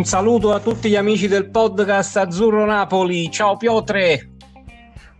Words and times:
Un 0.00 0.06
saluto 0.06 0.54
a 0.54 0.60
tutti 0.60 0.88
gli 0.88 0.96
amici 0.96 1.28
del 1.28 1.50
podcast 1.50 2.16
Azzurro 2.16 2.64
Napoli. 2.64 3.30
Ciao 3.30 3.58
Piotre. 3.58 4.30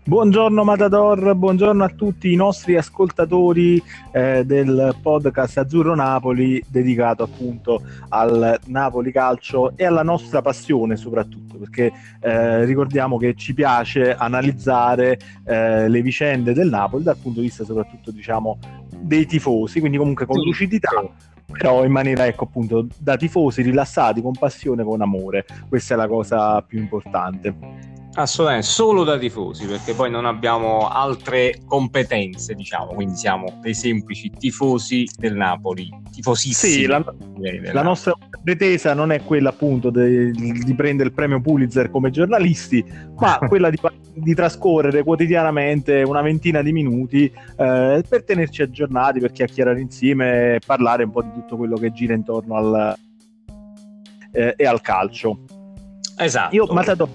Buongiorno 0.03 0.65
Matador, 0.65 1.35
buongiorno 1.35 1.85
a 1.85 1.89
tutti 1.91 2.33
i 2.33 2.35
nostri 2.35 2.79
ascoltatori 2.79 3.81
eh, 4.11 4.43
del 4.47 4.97
podcast 5.03 5.59
Azzurro 5.59 5.95
Napoli 5.95 6.65
dedicato 6.67 7.23
appunto 7.23 7.83
al 8.09 8.59
Napoli 8.69 9.13
Calcio 9.13 9.77
e 9.77 9.85
alla 9.85 10.03
nostra 10.03 10.41
passione 10.41 10.97
soprattutto 10.97 11.59
perché 11.59 11.93
eh, 12.19 12.65
ricordiamo 12.65 13.19
che 13.19 13.35
ci 13.35 13.53
piace 13.53 14.15
analizzare 14.15 15.19
eh, 15.45 15.91
le 15.91 16.01
vicende 16.01 16.55
del 16.55 16.71
Napoli 16.71 17.05
dal 17.05 17.19
punto 17.19 17.41
di 17.41 17.47
vista 17.47 17.65
soprattutto 17.65 18.11
diciamo 18.11 18.59
dei 18.99 19.27
tifosi, 19.27 19.81
quindi 19.81 19.99
comunque 19.99 20.25
con 20.25 20.41
lucidità 20.41 20.89
però 21.51 21.85
in 21.85 21.93
maniera 21.93 22.27
ecco 22.27 22.45
appunto 22.45 22.87
da 22.99 23.17
tifosi 23.17 23.63
rilassati 23.63 24.23
con 24.23 24.33
passione 24.33 24.85
con 24.85 25.01
amore. 25.01 25.45
Questa 25.69 25.95
è 25.95 25.97
la 25.97 26.09
cosa 26.09 26.63
più 26.63 26.79
importante 26.79 27.90
Assolutamente, 28.15 28.67
solo 28.67 29.05
da 29.05 29.17
tifosi, 29.17 29.67
perché 29.67 29.95
poi 29.95 30.11
non 30.11 30.27
abbiamo 30.27 30.89
altre 30.89 31.61
competenze, 31.65 32.55
diciamo, 32.55 32.87
quindi 32.87 33.15
siamo 33.15 33.59
dei 33.63 33.75
semplici 33.75 34.31
tifosi 34.37 35.09
del 35.17 35.37
Napoli, 35.37 35.89
tifosissimi. 36.11 36.73
Sì, 36.73 36.87
la, 36.87 37.05
la 37.73 37.83
nostra 37.83 38.13
pretesa 38.43 38.95
non 38.95 39.13
è 39.13 39.23
quella 39.23 39.51
appunto 39.51 39.91
de, 39.91 40.33
di 40.33 40.75
prendere 40.75 41.11
il 41.11 41.15
premio 41.15 41.41
Pulitzer 41.41 41.89
come 41.89 42.11
giornalisti, 42.11 42.85
ma 43.17 43.39
quella 43.47 43.71
di, 43.71 43.79
di, 44.15 44.35
trascorrere 44.35 45.05
quotidianamente 45.05 46.03
una 46.03 46.21
ventina 46.21 46.63
di 46.63 46.73
minuti 46.73 47.27
eh, 47.27 48.03
per 48.09 48.25
tenerci 48.25 48.63
aggiornati, 48.63 49.21
per 49.21 49.31
chiacchierare 49.31 49.81
insieme 49.81 50.57
e 50.57 50.59
parlare 50.67 51.05
un 51.05 51.13
po' 51.13 51.23
di 51.23 51.31
tutto 51.33 51.57
quello 51.57 51.77
che 51.77 51.93
gira 51.93 52.15
intorno 52.15 52.57
al, 52.57 52.97
eh, 54.33 54.55
e 54.57 54.67
al 54.67 54.81
calcio. 54.81 55.39
Esatto. 56.17 56.55
Io, 56.55 56.67
Matador, 56.67 57.09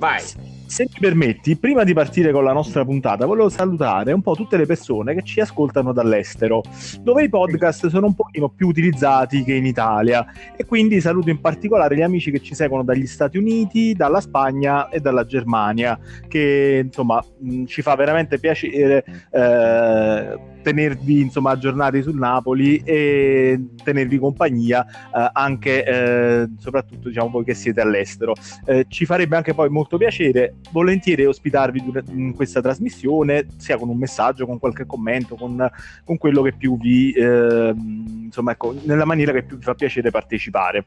Vai. 0.00 0.22
Se 0.64 0.84
mi 0.84 0.98
permetti, 0.98 1.56
prima 1.56 1.84
di 1.84 1.92
partire 1.92 2.32
con 2.32 2.42
la 2.42 2.54
nostra 2.54 2.86
puntata, 2.86 3.26
volevo 3.26 3.50
salutare 3.50 4.12
un 4.12 4.22
po' 4.22 4.34
tutte 4.34 4.56
le 4.56 4.64
persone 4.64 5.14
che 5.14 5.22
ci 5.22 5.40
ascoltano 5.40 5.92
dall'estero, 5.92 6.62
dove 7.02 7.24
i 7.24 7.28
podcast 7.28 7.88
sono 7.88 8.06
un 8.06 8.14
pochino 8.14 8.48
più 8.48 8.68
utilizzati 8.68 9.44
che 9.44 9.52
in 9.52 9.66
Italia. 9.66 10.24
E 10.56 10.64
quindi 10.64 11.02
saluto 11.02 11.28
in 11.28 11.42
particolare 11.42 11.96
gli 11.96 12.02
amici 12.02 12.30
che 12.30 12.40
ci 12.40 12.54
seguono 12.54 12.82
dagli 12.82 13.06
Stati 13.06 13.36
Uniti, 13.36 13.92
dalla 13.92 14.22
Spagna 14.22 14.88
e 14.88 15.00
dalla 15.00 15.26
Germania, 15.26 15.98
che 16.26 16.80
insomma 16.82 17.22
mh, 17.38 17.64
ci 17.64 17.82
fa 17.82 17.94
veramente 17.94 18.38
piacere. 18.38 19.04
Eh, 19.30 20.49
tenervi 20.62 21.20
insomma 21.20 21.50
aggiornati 21.50 22.02
sul 22.02 22.16
Napoli 22.16 22.82
e 22.84 23.60
tenervi 23.82 24.18
compagnia 24.18 24.84
eh, 24.84 25.30
anche 25.32 25.84
eh, 25.84 26.48
soprattutto 26.58 27.08
diciamo 27.08 27.30
voi 27.30 27.44
che 27.44 27.54
siete 27.54 27.80
all'estero. 27.80 28.34
Eh, 28.66 28.86
ci 28.88 29.04
farebbe 29.04 29.36
anche 29.36 29.54
poi 29.54 29.68
molto 29.68 29.96
piacere 29.96 30.56
volentieri 30.70 31.24
ospitarvi 31.24 31.82
in 32.10 32.34
questa 32.34 32.60
trasmissione 32.60 33.46
sia 33.56 33.76
con 33.76 33.88
un 33.88 33.96
messaggio 33.96 34.46
con 34.46 34.58
qualche 34.58 34.86
commento 34.86 35.34
con, 35.34 35.70
con 36.04 36.18
quello 36.18 36.42
che 36.42 36.52
più 36.52 36.78
vi 36.78 37.12
ehm, 37.12 38.24
insomma 38.24 38.52
ecco 38.52 38.74
nella 38.84 39.04
maniera 39.04 39.32
che 39.32 39.42
più 39.42 39.56
vi 39.56 39.64
fa 39.64 39.74
piacere 39.74 40.10
partecipare. 40.10 40.86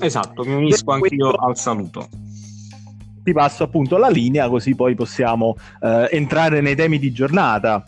Esatto 0.00 0.44
mi 0.44 0.54
unisco 0.54 0.90
anch'io 0.92 1.30
al 1.30 1.56
saluto. 1.56 2.08
Ti 3.22 3.32
passo 3.32 3.64
appunto 3.64 3.96
la 3.96 4.08
linea 4.08 4.48
così 4.48 4.76
poi 4.76 4.94
possiamo 4.94 5.56
eh, 5.82 6.08
entrare 6.12 6.60
nei 6.60 6.76
temi 6.76 7.00
di 7.00 7.10
giornata 7.10 7.84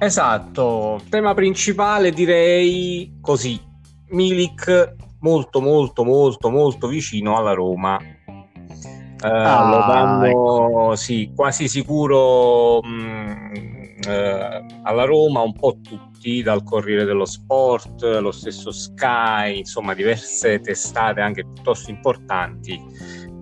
Esatto, 0.00 1.00
tema 1.08 1.34
principale 1.34 2.12
direi 2.12 3.18
così, 3.20 3.60
Milik 4.10 4.94
molto 5.20 5.60
molto 5.60 6.04
molto 6.04 6.50
molto 6.50 6.86
vicino 6.86 7.36
alla 7.36 7.52
Roma. 7.52 7.98
Eh, 7.98 9.26
ah, 9.26 9.68
lo 9.68 9.78
danno 9.92 10.24
ecco. 10.24 10.94
sì, 10.94 11.32
quasi 11.34 11.66
sicuro 11.66 12.80
mh, 12.80 12.88
mm, 12.88 13.78
eh, 14.08 14.66
alla 14.84 15.04
Roma 15.04 15.40
un 15.40 15.52
po' 15.52 15.78
tutti, 15.82 16.42
dal 16.42 16.62
Corriere 16.62 17.04
dello 17.04 17.24
Sport, 17.24 18.02
lo 18.20 18.30
stesso 18.30 18.70
Sky, 18.70 19.58
insomma 19.58 19.94
diverse 19.94 20.60
testate 20.60 21.20
anche 21.20 21.42
piuttosto 21.42 21.90
importanti 21.90 22.80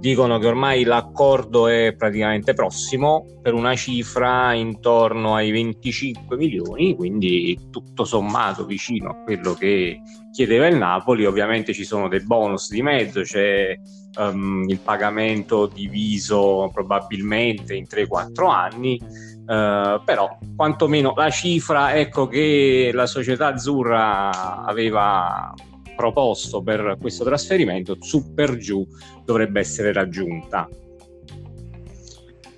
dicono 0.07 0.39
che 0.39 0.47
ormai 0.47 0.85
l'accordo 0.85 1.67
è 1.67 1.93
praticamente 1.97 2.55
prossimo 2.55 3.27
per 3.43 3.55
una 3.55 3.75
cifra 3.75 4.53
intorno 4.53 5.35
ai 5.35 5.51
25 5.51 6.37
milioni, 6.37 6.95
quindi 6.95 7.59
tutto 7.73 8.05
sommato 8.05 8.65
vicino 8.65 9.11
a 9.11 9.15
quello 9.25 9.55
che 9.55 10.01
chiedeva 10.31 10.69
il 10.69 10.77
Napoli. 10.77 11.25
Ovviamente 11.25 11.73
ci 11.73 11.85
sono 11.85 12.07
dei 12.07 12.23
bonus 12.23 12.71
di 12.71 12.83
mezzo, 12.83 13.23
c'è 13.23 13.77
um, 14.19 14.65
il 14.69 14.79
pagamento 14.79 15.67
diviso 15.67 16.71
probabilmente 16.73 17.75
in 17.75 17.87
3-4 17.91 18.49
anni. 18.49 19.01
Uh, 19.47 20.03
però 20.05 20.39
quantomeno 20.55 21.15
la 21.17 21.31
cifra 21.31 21.97
ecco, 21.97 22.29
che 22.29 22.91
la 22.93 23.07
società 23.07 23.49
azzurra 23.49 24.65
aveva 24.65 25.53
proposto 25.97 26.63
per 26.63 26.97
questo 27.01 27.25
trasferimento 27.25 27.97
su 28.01 28.33
per 28.35 28.57
giù 28.57 28.87
dovrebbe 29.25 29.59
essere 29.59 29.93
raggiunta. 29.93 30.69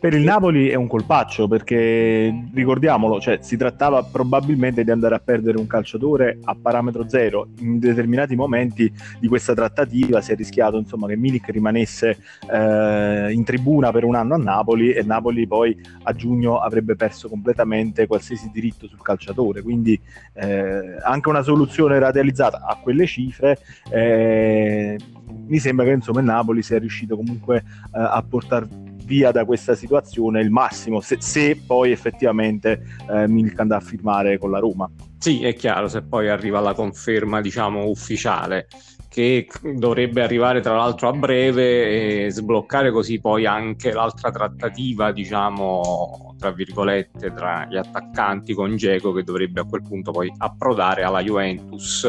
Per 0.01 0.15
il 0.15 0.23
Napoli 0.23 0.69
è 0.69 0.77
un 0.77 0.87
colpaccio 0.87 1.49
perché 1.49 2.49
ricordiamolo, 2.55 3.19
cioè, 3.19 3.39
si 3.41 3.57
trattava 3.57 4.05
probabilmente 4.05 4.85
di 4.85 4.93
andare 4.93 5.17
a 5.17 5.19
perdere 5.19 5.59
un 5.59 5.67
calciatore 5.67 6.39
a 6.45 6.55
parametro 6.55 7.09
zero. 7.09 7.49
In 7.59 7.81
determinati 7.81 8.37
momenti 8.37 8.93
di 9.19 9.27
questa 9.27 9.55
trattativa 9.55 10.21
si 10.21 10.31
è 10.31 10.37
rischiato 10.37 10.79
insomma, 10.79 11.09
che 11.09 11.17
Milik 11.17 11.49
rimanesse 11.49 12.17
eh, 12.49 13.33
in 13.33 13.43
tribuna 13.43 13.91
per 13.91 14.05
un 14.05 14.15
anno 14.15 14.35
a 14.35 14.39
Napoli 14.39 14.93
e 14.93 15.03
Napoli 15.03 15.49
poi 15.49 15.77
a 16.05 16.13
giugno 16.13 16.59
avrebbe 16.59 16.95
perso 16.95 17.29
completamente 17.29 18.07
qualsiasi 18.07 18.51
diritto 18.53 18.87
sul 18.87 19.03
calciatore. 19.03 19.63
Quindi 19.63 20.01
eh, 20.35 20.97
anche 21.03 21.29
una 21.29 21.43
soluzione 21.43 21.97
era 21.97 22.13
realizzata 22.13 22.65
a 22.65 22.79
quelle 22.81 23.05
cifre. 23.05 23.59
Eh, 23.91 24.97
mi 25.49 25.59
sembra 25.59 25.85
che 25.87 25.91
insomma 25.91 26.21
il 26.21 26.27
Napoli 26.27 26.63
sia 26.63 26.79
riuscito 26.79 27.17
comunque 27.17 27.57
eh, 27.57 27.65
a 27.99 28.25
portare 28.27 28.88
via 29.09 29.33
da 29.33 29.47
questa 29.47 29.75
situazione 29.75 30.43
il 30.43 30.51
massimo, 30.51 31.01
se, 31.01 31.17
se 31.19 31.61
poi 31.67 31.91
effettivamente 31.93 32.83
eh, 33.11 33.27
Milk 33.27 33.59
andrà 33.59 33.79
a 33.79 33.81
firmare 33.81 34.37
con 34.39 34.51
la 34.51 34.59
Roma. 34.59 34.89
Sì, 35.19 35.43
è 35.43 35.55
chiaro, 35.55 35.89
se 35.89 36.03
poi 36.03 36.29
arriva 36.29 36.61
la 36.61 36.75
conferma, 36.75 37.41
diciamo, 37.41 37.87
ufficiale 37.89 38.69
che 39.09 39.49
dovrebbe 39.75 40.23
arrivare 40.23 40.61
tra 40.61 40.77
l'altro 40.77 41.09
a 41.09 41.13
breve 41.13 42.27
e 42.27 42.31
sbloccare 42.31 42.93
così 42.93 43.19
poi 43.19 43.47
anche 43.47 43.93
l'altra 43.93 44.31
trattativa, 44.31 45.11
diciamo, 45.11 46.37
tra 46.39 46.53
virgolette, 46.53 47.33
tra 47.33 47.67
gli 47.67 47.77
attaccanti 47.77 48.53
con 48.53 48.77
Geco 48.77 49.13
che 49.13 49.25
dovrebbe 49.25 49.61
a 49.61 49.65
quel 49.65 49.83
punto 49.83 50.13
poi 50.13 50.33
approdare 50.37 51.03
alla 51.03 51.23
Juventus. 51.23 52.07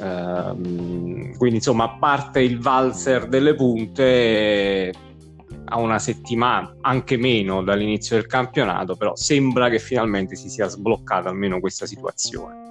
Ehm, 0.00 1.36
quindi 1.36 1.56
insomma, 1.56 1.84
a 1.84 1.96
parte 1.98 2.42
il 2.42 2.58
valzer 2.60 3.26
delle 3.26 3.54
punte, 3.54 4.92
a 5.68 5.78
una 5.78 5.98
settimana, 5.98 6.76
anche 6.80 7.16
meno 7.16 7.62
dall'inizio 7.62 8.16
del 8.16 8.26
campionato, 8.26 8.96
però 8.96 9.14
sembra 9.14 9.68
che 9.68 9.78
finalmente 9.78 10.34
si 10.36 10.48
sia 10.48 10.66
sbloccata 10.66 11.28
almeno 11.28 11.60
questa 11.60 11.86
situazione. 11.86 12.66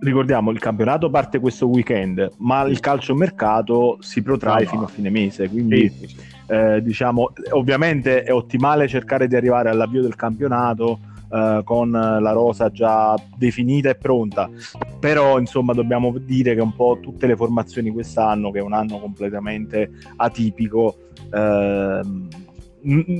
Ricordiamo, 0.00 0.50
il 0.50 0.58
campionato 0.58 1.10
parte 1.10 1.40
questo 1.40 1.66
weekend, 1.66 2.30
ma 2.38 2.62
il 2.62 2.80
calciomercato 2.80 3.98
si 4.00 4.22
protrae 4.22 4.64
no, 4.64 4.64
no. 4.64 4.70
fino 4.70 4.82
a 4.84 4.88
fine 4.88 5.10
mese, 5.10 5.48
quindi 5.48 5.90
sì, 5.90 6.06
sì. 6.06 6.16
Eh, 6.46 6.82
diciamo, 6.82 7.32
ovviamente 7.50 8.22
è 8.22 8.32
ottimale 8.32 8.88
cercare 8.88 9.28
di 9.28 9.36
arrivare 9.36 9.68
all'avvio 9.68 10.02
del 10.02 10.16
campionato 10.16 10.98
eh, 11.30 11.60
con 11.64 11.90
la 11.90 12.32
rosa 12.32 12.70
già 12.70 13.14
definita 13.36 13.90
e 13.90 13.94
pronta, 13.94 14.50
però 14.98 15.38
insomma 15.38 15.72
dobbiamo 15.72 16.12
dire 16.18 16.54
che 16.54 16.60
un 16.60 16.74
po' 16.74 16.98
tutte 17.00 17.26
le 17.26 17.36
formazioni 17.36 17.90
quest'anno, 17.90 18.50
che 18.50 18.58
è 18.58 18.62
un 18.62 18.72
anno 18.72 18.98
completamente 18.98 19.90
atipico, 20.16 20.96
eh, 21.32 22.00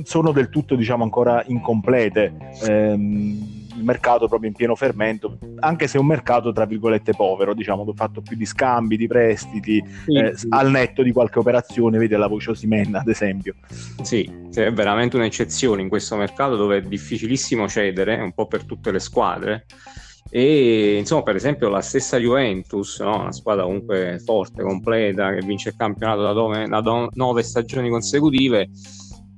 sono 0.03 0.31
del 0.31 0.49
tutto 0.49 0.75
diciamo 0.75 1.03
ancora 1.03 1.43
incomplete. 1.45 2.33
Eh, 2.67 3.59
il 3.81 3.87
mercato 3.87 4.27
proprio 4.27 4.49
in 4.49 4.55
pieno 4.55 4.75
fermento, 4.75 5.37
anche 5.59 5.87
se 5.87 5.97
è 5.97 5.99
un 5.99 6.07
mercato 6.07 6.53
tra 6.53 6.65
virgolette 6.65 7.13
povero, 7.13 7.53
diciamo, 7.53 7.91
fatto 7.93 8.21
più 8.21 8.37
di 8.37 8.45
scambi, 8.45 8.95
di 8.95 9.07
prestiti, 9.07 9.83
sì, 10.05 10.13
eh, 10.13 10.37
sì. 10.37 10.47
al 10.49 10.69
netto 10.69 11.03
di 11.03 11.11
qualche 11.11 11.39
operazione, 11.39 11.97
vedi 11.97 12.15
la 12.15 12.27
voce 12.27 12.51
Osimen 12.51 12.95
ad 12.95 13.07
esempio. 13.07 13.55
Sì, 14.01 14.29
è 14.53 14.71
veramente 14.71 15.17
un'eccezione 15.17 15.81
in 15.81 15.89
questo 15.89 16.15
mercato 16.15 16.55
dove 16.55 16.77
è 16.77 16.81
difficilissimo 16.81 17.67
cedere, 17.67 18.21
un 18.21 18.31
po' 18.31 18.47
per 18.47 18.63
tutte 18.63 18.91
le 18.91 18.99
squadre. 18.99 19.65
E 20.29 20.97
insomma, 20.97 21.23
per 21.23 21.35
esempio, 21.35 21.67
la 21.67 21.81
stessa 21.81 22.17
Juventus, 22.17 23.01
no? 23.01 23.19
una 23.19 23.33
squadra 23.33 23.63
comunque 23.63 24.21
forte, 24.23 24.63
completa, 24.63 25.33
che 25.33 25.45
vince 25.45 25.69
il 25.69 25.75
campionato 25.75 26.21
da, 26.21 26.31
dove, 26.31 26.67
da 26.67 27.09
nove 27.13 27.43
stagioni 27.43 27.89
consecutive, 27.89 28.69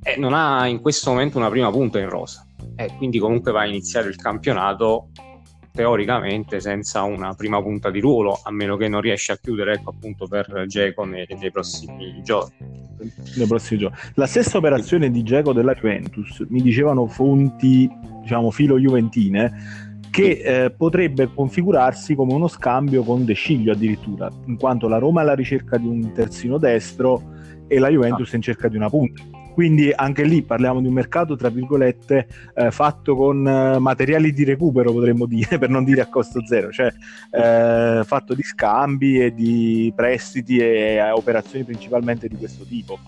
eh, 0.03 0.17
non 0.17 0.33
ha 0.33 0.67
in 0.67 0.81
questo 0.81 1.09
momento 1.09 1.37
una 1.37 1.49
prima 1.49 1.71
punta 1.71 1.99
in 1.99 2.09
rosa. 2.09 2.45
E 2.75 2.95
quindi 2.98 3.19
comunque 3.19 3.51
va 3.51 3.62
a 3.62 3.65
iniziare 3.65 4.10
il 4.10 4.15
campionato 4.15 5.10
teoricamente 5.74 6.60
senza 6.60 7.01
una 7.01 7.33
prima 7.33 7.62
punta 7.62 7.89
di 7.89 8.00
ruolo, 8.00 8.39
a 8.44 8.51
meno 8.51 8.77
che 8.77 8.88
non 8.88 9.01
riesce 9.01 9.31
a 9.31 9.38
chiudere 9.38 9.74
ecco, 9.74 9.89
appunto 9.89 10.27
per 10.27 10.65
Geco 10.68 11.04
nei, 11.04 11.25
nei, 11.39 11.51
prossimi 11.51 12.21
giorni. 12.24 12.54
Nei 13.36 13.48
prossimi 13.48 13.80
giorni. 13.80 13.98
La 14.13 14.27
stessa 14.27 14.57
operazione 14.57 15.10
di 15.10 15.24
Geco 15.24 15.51
della 15.51 15.74
Juventus, 15.74 16.45
mi 16.50 16.62
dicevano 16.62 17.07
fonti 17.07 17.89
diciamo 18.21 18.51
filo 18.51 18.77
juventine, 18.77 20.01
che 20.12 20.42
eh, 20.44 20.69
potrebbe 20.69 21.33
configurarsi 21.33 22.13
come 22.13 22.33
uno 22.33 22.48
scambio 22.48 23.01
con 23.01 23.25
De 23.25 23.33
Sciglio 23.33 23.71
addirittura, 23.71 24.30
in 24.45 24.57
quanto 24.57 24.88
la 24.88 25.00
Roma 25.00 25.21
è 25.21 25.24
alla 25.24 25.33
ricerca 25.33 25.77
di 25.77 25.88
un 25.88 26.12
terzino 26.13 26.60
destro 26.60 27.31
e 27.68 27.80
la 27.80 27.89
Juventus 27.89 28.31
è 28.31 28.36
in 28.36 28.44
cerca 28.44 28.68
di 28.68 28.75
una 28.75 28.89
punta. 28.89 29.24
Quindi 29.53 29.91
anche 29.91 30.23
lì 30.23 30.41
parliamo 30.41 30.81
di 30.81 30.88
un 30.88 30.94
mercato, 30.94 31.35
tra 31.35 31.50
virgolette, 31.50 32.27
eh, 32.55 32.71
fatto 32.71 33.15
con 33.15 33.47
eh, 33.47 33.77
materiali 33.79 34.33
di 34.33 34.44
recupero, 34.44 34.91
potremmo 34.91 35.25
dire, 35.25 35.57
per 35.59 35.69
non 35.69 35.83
dire 35.83 36.01
a 36.01 36.07
costo 36.07 36.45
zero, 36.45 36.71
cioè 36.71 36.91
eh, 37.31 38.03
fatto 38.03 38.33
di 38.33 38.44
scambi 38.44 39.19
e 39.19 39.33
di 39.33 39.94
prestiti 39.95 40.57
e 40.57 40.95
eh, 40.95 41.11
operazioni 41.11 41.63
principalmente 41.63 42.27
di 42.27 42.35
questo 42.35 42.63
tipo. 42.63 43.00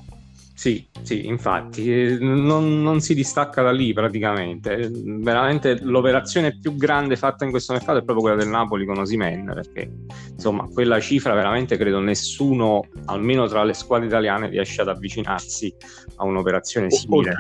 Sì, 0.56 0.88
sì, 1.02 1.28
infatti, 1.28 2.18
non, 2.20 2.82
non, 2.82 3.02
si 3.02 3.14
distacca 3.14 3.62
da 3.62 3.72
lì 3.72 3.92
praticamente. 3.92 4.90
Veramente 4.90 5.80
l'operazione 5.82 6.58
più 6.58 6.78
grande 6.78 7.18
fatta 7.18 7.44
in 7.44 7.52
questo 7.52 7.74
mercato 7.74 7.98
è 8.00 8.04
proprio 8.04 8.22
quella 8.22 8.42
del 8.42 8.48
Napoli 8.48 8.86
con 8.86 8.98
Osimen, 8.98 9.52
perché 9.54 9.92
insomma 10.32 10.66
quella 10.72 11.00
cifra 11.02 11.34
veramente 11.34 11.76
credo 11.76 12.00
nessuno, 12.00 12.88
almeno 13.06 13.48
tra 13.48 13.66
le 13.66 13.74
squadre 13.74 14.08
italiane, 14.08 14.48
riesce 14.48 14.80
ad 14.80 14.88
avvicinarsi 14.88 15.76
a 16.16 16.24
un'operazione 16.24 16.90
simile. 16.90 17.36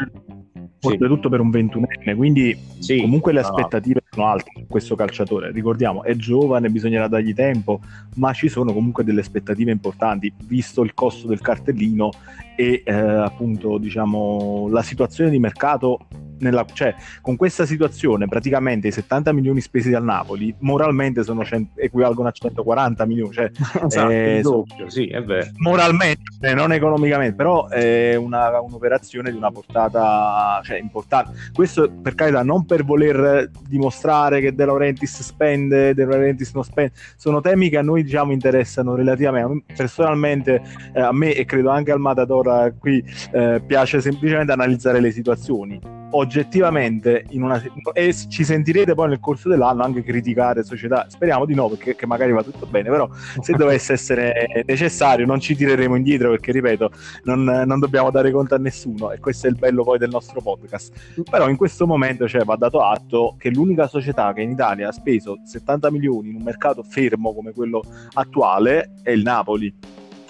Oltretutto 0.81 1.29
per 1.29 1.39
un 1.39 1.49
21enne, 1.49 2.15
quindi 2.15 2.57
sì, 2.79 3.01
comunque 3.01 3.33
le 3.33 3.39
aspettative 3.39 4.01
no. 4.03 4.09
sono 4.11 4.27
alte 4.27 4.51
su 4.55 4.65
questo 4.67 4.95
calciatore. 4.95 5.51
Ricordiamo, 5.51 6.03
è 6.03 6.15
giovane, 6.15 6.69
bisognerà 6.69 7.07
dargli 7.07 7.33
tempo, 7.33 7.79
ma 8.15 8.33
ci 8.33 8.49
sono 8.49 8.73
comunque 8.73 9.03
delle 9.03 9.21
aspettative 9.21 9.71
importanti, 9.71 10.31
visto 10.45 10.83
il 10.83 10.93
costo 10.93 11.27
del 11.27 11.41
cartellino 11.41 12.11
e 12.55 12.83
eh, 12.85 12.93
appunto 12.93 13.77
diciamo 13.77 14.67
la 14.69 14.81
situazione 14.81 15.29
di 15.29 15.39
mercato 15.39 16.07
nella, 16.39 16.65
cioè, 16.73 16.95
con 17.21 17.35
questa 17.35 17.65
situazione 17.65 18.27
praticamente 18.27 18.87
i 18.87 18.91
70 18.91 19.31
milioni 19.31 19.61
spesi 19.61 19.89
dal 19.89 20.03
Napoli 20.03 20.53
moralmente 20.59 21.23
sono 21.23 21.45
cent- 21.45 21.77
equivalgono 21.79 22.27
a 22.27 22.31
140 22.31 23.05
milioni 23.05 23.33
cioè, 23.33 23.49
esatto, 23.85 24.09
eh, 24.09 24.39
doppio, 24.41 24.89
sì, 24.89 25.07
è 25.07 25.21
vero. 25.23 25.49
moralmente 25.57 26.53
non 26.53 26.73
economicamente 26.73 27.35
però 27.35 27.67
è 27.67 28.15
una, 28.15 28.59
un'operazione 28.59 29.31
di 29.31 29.37
una 29.37 29.51
portata 29.51 30.54
cioè, 30.63 30.77
importante. 30.77 31.31
Questo 31.53 31.89
per 31.89 32.15
carità 32.15 32.43
non 32.43 32.65
per 32.65 32.83
voler 32.83 33.49
dimostrare 33.67 34.41
che 34.41 34.53
De 34.53 34.65
Laurentiis 34.65 35.21
spende 35.21 35.93
De 35.93 36.05
Laurentiis 36.05 36.53
non 36.53 36.63
spende. 36.63 36.93
Sono 37.15 37.41
temi 37.41 37.69
che 37.69 37.77
a 37.77 37.81
noi 37.81 38.03
diciamo 38.03 38.31
interessano 38.31 38.95
relativamente. 38.95 39.73
Personalmente 39.75 40.61
eh, 40.93 41.01
a 41.01 41.11
me 41.11 41.33
e 41.33 41.45
credo 41.45 41.69
anche 41.69 41.91
al 41.91 41.99
Matador 41.99 42.75
qui 42.79 43.03
eh, 43.31 43.61
piace 43.65 44.01
semplicemente 44.01 44.51
analizzare 44.51 44.99
le 44.99 45.11
situazioni 45.11 46.03
oggettivamente 46.17 47.25
una, 47.31 47.61
e 47.93 48.13
ci 48.13 48.43
sentirete 48.43 48.93
poi 48.93 49.09
nel 49.09 49.19
corso 49.19 49.49
dell'anno 49.49 49.83
anche 49.83 50.03
criticare 50.03 50.63
società. 50.63 51.05
Speriamo 51.09 51.45
di 51.45 51.53
no 51.53 51.69
perché 51.69 52.05
magari 52.05 52.31
va 52.31 52.43
tutto 52.43 52.65
bene 52.65 52.89
però 52.89 53.09
se 53.41 53.53
dovesse 53.57 53.93
essere 53.93 54.63
necessario 54.65 55.25
non 55.25 55.39
ci 55.39 55.55
tireremo 55.55 55.95
indietro 55.95 56.29
perché 56.31 56.51
ripeto 56.51 56.91
non, 57.23 57.43
non, 57.43 57.79
dobbiamo 57.79 58.11
dare 58.11 58.31
conto 58.31 58.55
a 58.55 58.57
nessuno 58.57 59.11
e 59.11 59.19
questo 59.19 59.47
è 59.47 59.49
il 59.49 59.57
bello 59.57 59.83
poi 59.83 59.97
del 59.97 60.09
nostro 60.09 60.41
podcast. 60.41 61.23
Però 61.29 61.49
in 61.49 61.57
questo 61.57 61.85
momento 61.85 62.27
cioè, 62.27 62.43
va 62.43 62.55
dato 62.55 62.81
atto 62.81 63.35
che 63.37 63.49
l'unica 63.49 63.87
società 63.87 64.33
che 64.33 64.41
in 64.41 64.51
Italia 64.51 64.89
ha 64.89 64.91
speso 64.91 65.39
70 65.43 65.91
milioni 65.91 66.29
in 66.29 66.35
un 66.35 66.43
mercato 66.43 66.83
fermo 66.83 67.33
come 67.33 67.51
quello 67.51 67.81
attuale 68.13 68.93
è 69.03 69.11
il 69.11 69.21
Napoli. 69.21 69.73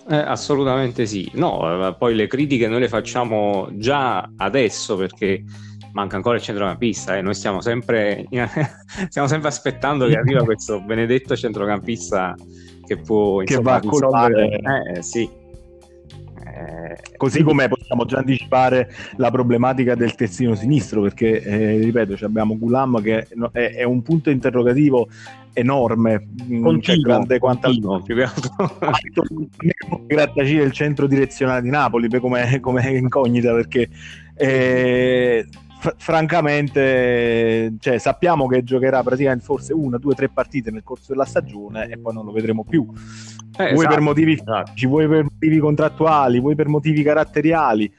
Eh, 0.07 0.15
assolutamente 0.15 1.05
sì. 1.07 1.29
No, 1.33 1.87
eh, 1.87 1.95
poi 1.95 2.13
le 2.13 2.27
critiche 2.27 2.67
noi 2.67 2.79
le 2.79 2.89
facciamo 2.89 3.69
già 3.73 4.29
adesso 4.37 4.95
perché 4.95 5.43
manca 5.95 6.17
ancora 6.17 6.35
il 6.35 6.41
centrocampista 6.41 7.15
e 7.15 7.19
eh. 7.19 7.21
noi 7.21 7.33
stiamo 7.33 7.61
sempre, 7.61 8.25
stiamo 9.09 9.27
sempre 9.27 9.47
aspettando 9.47 10.05
che 10.07 10.17
arriva 10.17 10.43
questo 10.43 10.81
benedetto 10.85 11.35
centrocampista 11.35 12.35
che 12.85 12.97
può 12.97 13.41
insomma, 13.41 13.79
che 13.79 13.87
va 13.87 14.21
a 14.21 14.29
eh, 14.29 15.01
sì. 15.01 15.23
eh, 15.23 16.97
così 17.15 17.41
come 17.43 17.69
possiamo 17.69 18.05
già 18.05 18.17
anticipare 18.17 18.93
la 19.15 19.31
problematica 19.31 19.95
del 19.95 20.13
terzino 20.15 20.53
sinistro 20.53 21.01
perché 21.01 21.41
eh, 21.41 21.77
ripeto 21.77 22.23
abbiamo 22.25 22.57
Gulam 22.57 23.01
che 23.01 23.27
è, 23.53 23.59
è, 23.75 23.83
un 23.83 24.01
punto 24.03 24.29
interrogativo 24.29 25.07
enorme 25.53 26.27
mm, 26.43 26.61
continuo, 26.61 26.81
cioè 26.81 26.97
grande 26.97 27.39
quanto 27.39 27.67
al 27.67 27.79
grattacielo 30.05 30.63
il 30.63 30.73
centro 30.73 31.07
direzionale 31.07 31.61
di 31.61 31.69
Napoli 31.69 32.09
come, 32.19 32.59
come 32.59 32.89
incognita 32.89 33.53
perché 33.53 33.89
eh, 34.35 35.47
francamente, 35.97 37.75
cioè, 37.79 37.97
sappiamo 37.97 38.47
che 38.47 38.63
giocherà 38.63 39.03
praticamente 39.03 39.43
forse 39.43 39.73
una, 39.73 39.97
due, 39.97 40.13
tre 40.15 40.29
partite 40.29 40.71
nel 40.71 40.83
corso 40.83 41.11
della 41.11 41.25
stagione 41.25 41.87
e 41.89 41.97
poi 41.97 42.13
non 42.13 42.25
lo 42.25 42.31
vedremo 42.31 42.63
più. 42.63 42.87
Eh, 43.57 43.71
vuoi 43.71 43.73
esatto, 43.73 43.87
per 43.87 43.99
motivi 44.01 44.33
esatto. 44.33 44.71
vuoi 44.87 45.07
per 45.07 45.23
motivi 45.23 45.59
contrattuali, 45.59 46.39
vuoi 46.39 46.55
per 46.55 46.67
motivi 46.67 47.03
caratteriali, 47.03 47.91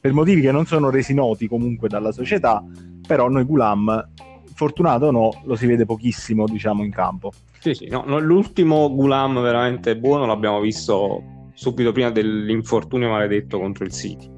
per 0.00 0.12
motivi 0.12 0.40
che 0.40 0.52
non 0.52 0.66
sono 0.66 0.90
resi 0.90 1.14
noti 1.14 1.46
comunque 1.48 1.88
dalla 1.88 2.12
società, 2.12 2.64
però 3.06 3.28
noi 3.28 3.44
Gulam, 3.44 4.08
fortunato 4.54 5.06
o 5.06 5.10
no, 5.10 5.42
lo 5.44 5.54
si 5.54 5.66
vede 5.66 5.84
pochissimo, 5.84 6.46
diciamo, 6.46 6.82
in 6.82 6.90
campo. 6.90 7.32
Sì, 7.58 7.74
sì, 7.74 7.88
no, 7.88 8.04
no, 8.06 8.18
l'ultimo 8.18 8.92
Gulam 8.92 9.40
veramente 9.40 9.96
buono 9.96 10.26
l'abbiamo 10.26 10.60
visto 10.60 11.22
subito 11.54 11.92
prima 11.92 12.10
dell'infortunio 12.10 13.08
maledetto 13.08 13.58
contro 13.58 13.84
il 13.84 13.92
City 13.92 14.34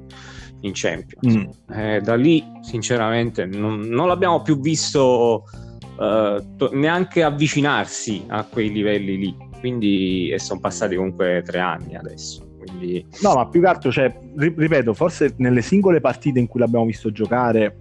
in 0.61 0.71
Champions. 0.73 1.35
Mm. 1.35 1.73
Eh, 1.73 2.01
da 2.01 2.15
lì, 2.15 2.43
sinceramente, 2.61 3.45
non, 3.45 3.79
non 3.79 4.07
l'abbiamo 4.07 4.41
più 4.41 4.59
visto 4.59 5.43
eh, 5.99 6.43
to- 6.57 6.69
neanche 6.73 7.23
avvicinarsi 7.23 8.25
a 8.27 8.43
quei 8.43 8.71
livelli 8.71 9.17
lì. 9.17 9.37
Quindi, 9.59 10.29
e 10.29 10.39
sono 10.39 10.59
passati 10.59 10.95
comunque 10.95 11.43
tre 11.45 11.59
anni 11.59 11.95
adesso. 11.95 12.47
Quindi... 12.57 13.05
No, 13.21 13.35
ma 13.35 13.47
più 13.47 13.61
che 13.61 13.67
altro, 13.67 13.91
cioè, 13.91 14.13
ripeto, 14.35 14.93
forse 14.93 15.33
nelle 15.37 15.61
singole 15.61 15.99
partite 15.99 16.39
in 16.39 16.47
cui 16.47 16.59
l'abbiamo 16.59 16.85
visto 16.85 17.11
giocare 17.11 17.77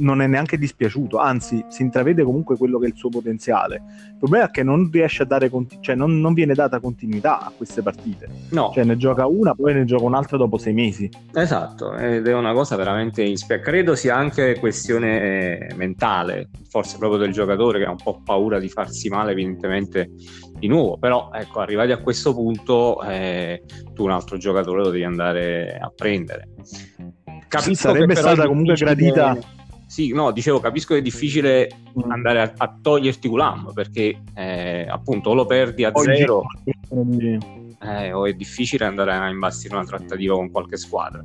non 0.00 0.20
è 0.20 0.26
neanche 0.26 0.58
dispiaciuto, 0.58 1.18
anzi 1.18 1.64
si 1.68 1.82
intravede 1.82 2.22
comunque 2.22 2.56
quello 2.56 2.78
che 2.78 2.86
è 2.86 2.88
il 2.88 2.96
suo 2.96 3.08
potenziale. 3.08 3.82
Il 4.10 4.16
problema 4.18 4.46
è 4.46 4.50
che 4.50 4.62
non 4.62 4.88
riesce 4.90 5.22
a 5.22 5.26
dare, 5.26 5.48
conti- 5.48 5.78
cioè 5.80 5.94
non, 5.94 6.20
non, 6.20 6.34
viene 6.34 6.54
data 6.54 6.80
continuità 6.80 7.40
a 7.40 7.52
queste 7.56 7.82
partite. 7.82 8.28
No. 8.50 8.70
Cioè 8.74 8.84
ne 8.84 8.96
gioca 8.96 9.26
una, 9.26 9.54
poi 9.54 9.74
ne 9.74 9.84
gioca 9.84 10.04
un'altra 10.04 10.36
dopo 10.36 10.58
sei 10.58 10.72
mesi. 10.72 11.08
Esatto, 11.32 11.96
ed 11.96 12.26
è 12.26 12.34
una 12.34 12.52
cosa 12.52 12.76
veramente 12.76 13.22
inspia. 13.22 13.60
Credo 13.60 13.94
sia 13.94 14.16
anche 14.16 14.58
questione 14.58 15.68
eh, 15.68 15.74
mentale, 15.74 16.50
forse 16.68 16.98
proprio 16.98 17.20
del 17.20 17.32
giocatore 17.32 17.78
che 17.78 17.84
ha 17.84 17.90
un 17.90 18.02
po' 18.02 18.20
paura 18.24 18.58
di 18.58 18.68
farsi 18.68 19.08
male 19.08 19.32
evidentemente 19.32 20.10
di 20.58 20.68
nuovo, 20.68 20.98
però 20.98 21.30
ecco, 21.32 21.60
arrivati 21.60 21.92
a 21.92 21.98
questo 21.98 22.34
punto 22.34 23.02
eh, 23.02 23.62
tu 23.94 24.04
un 24.04 24.10
altro 24.10 24.36
giocatore 24.36 24.82
lo 24.82 24.90
devi 24.90 25.04
andare 25.04 25.78
a 25.80 25.90
prendere. 25.94 26.48
Capisco 27.48 27.70
sì, 27.70 27.74
sarebbe 27.74 28.14
stata 28.14 28.46
comunque 28.46 28.74
gradita 28.74 29.36
sì, 29.90 30.12
no, 30.12 30.30
dicevo, 30.30 30.60
capisco 30.60 30.94
che 30.94 31.00
è 31.00 31.02
difficile 31.02 31.68
mm. 31.98 32.12
andare 32.12 32.40
a, 32.40 32.52
a 32.58 32.78
toglierti 32.80 33.26
Gulam 33.26 33.72
perché 33.74 34.22
eh, 34.36 34.86
appunto 34.88 35.30
o 35.30 35.34
lo 35.34 35.46
perdi 35.46 35.82
a 35.82 35.90
zero 35.92 36.44
eh, 37.82 38.12
o 38.12 38.24
è 38.24 38.32
difficile 38.34 38.84
andare 38.84 39.12
a 39.12 39.28
imbastire 39.28 39.74
una 39.74 39.84
trattativa 39.84 40.36
con 40.36 40.48
qualche 40.52 40.76
squadra. 40.76 41.20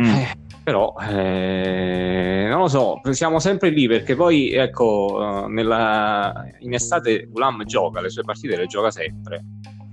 Mm. 0.00 0.04
Eh, 0.04 0.34
però 0.64 0.94
eh, 1.02 2.46
non 2.48 2.60
lo 2.60 2.68
so, 2.68 2.98
siamo 3.10 3.40
sempre 3.40 3.68
lì 3.68 3.86
perché 3.86 4.14
poi 4.14 4.52
ecco, 4.52 5.18
uh, 5.18 5.48
nella, 5.48 6.46
in 6.60 6.72
estate 6.72 7.26
Gulam 7.26 7.62
gioca, 7.66 8.00
le 8.00 8.08
sue 8.08 8.22
partite 8.22 8.56
le 8.56 8.66
gioca 8.66 8.90
sempre 8.90 9.44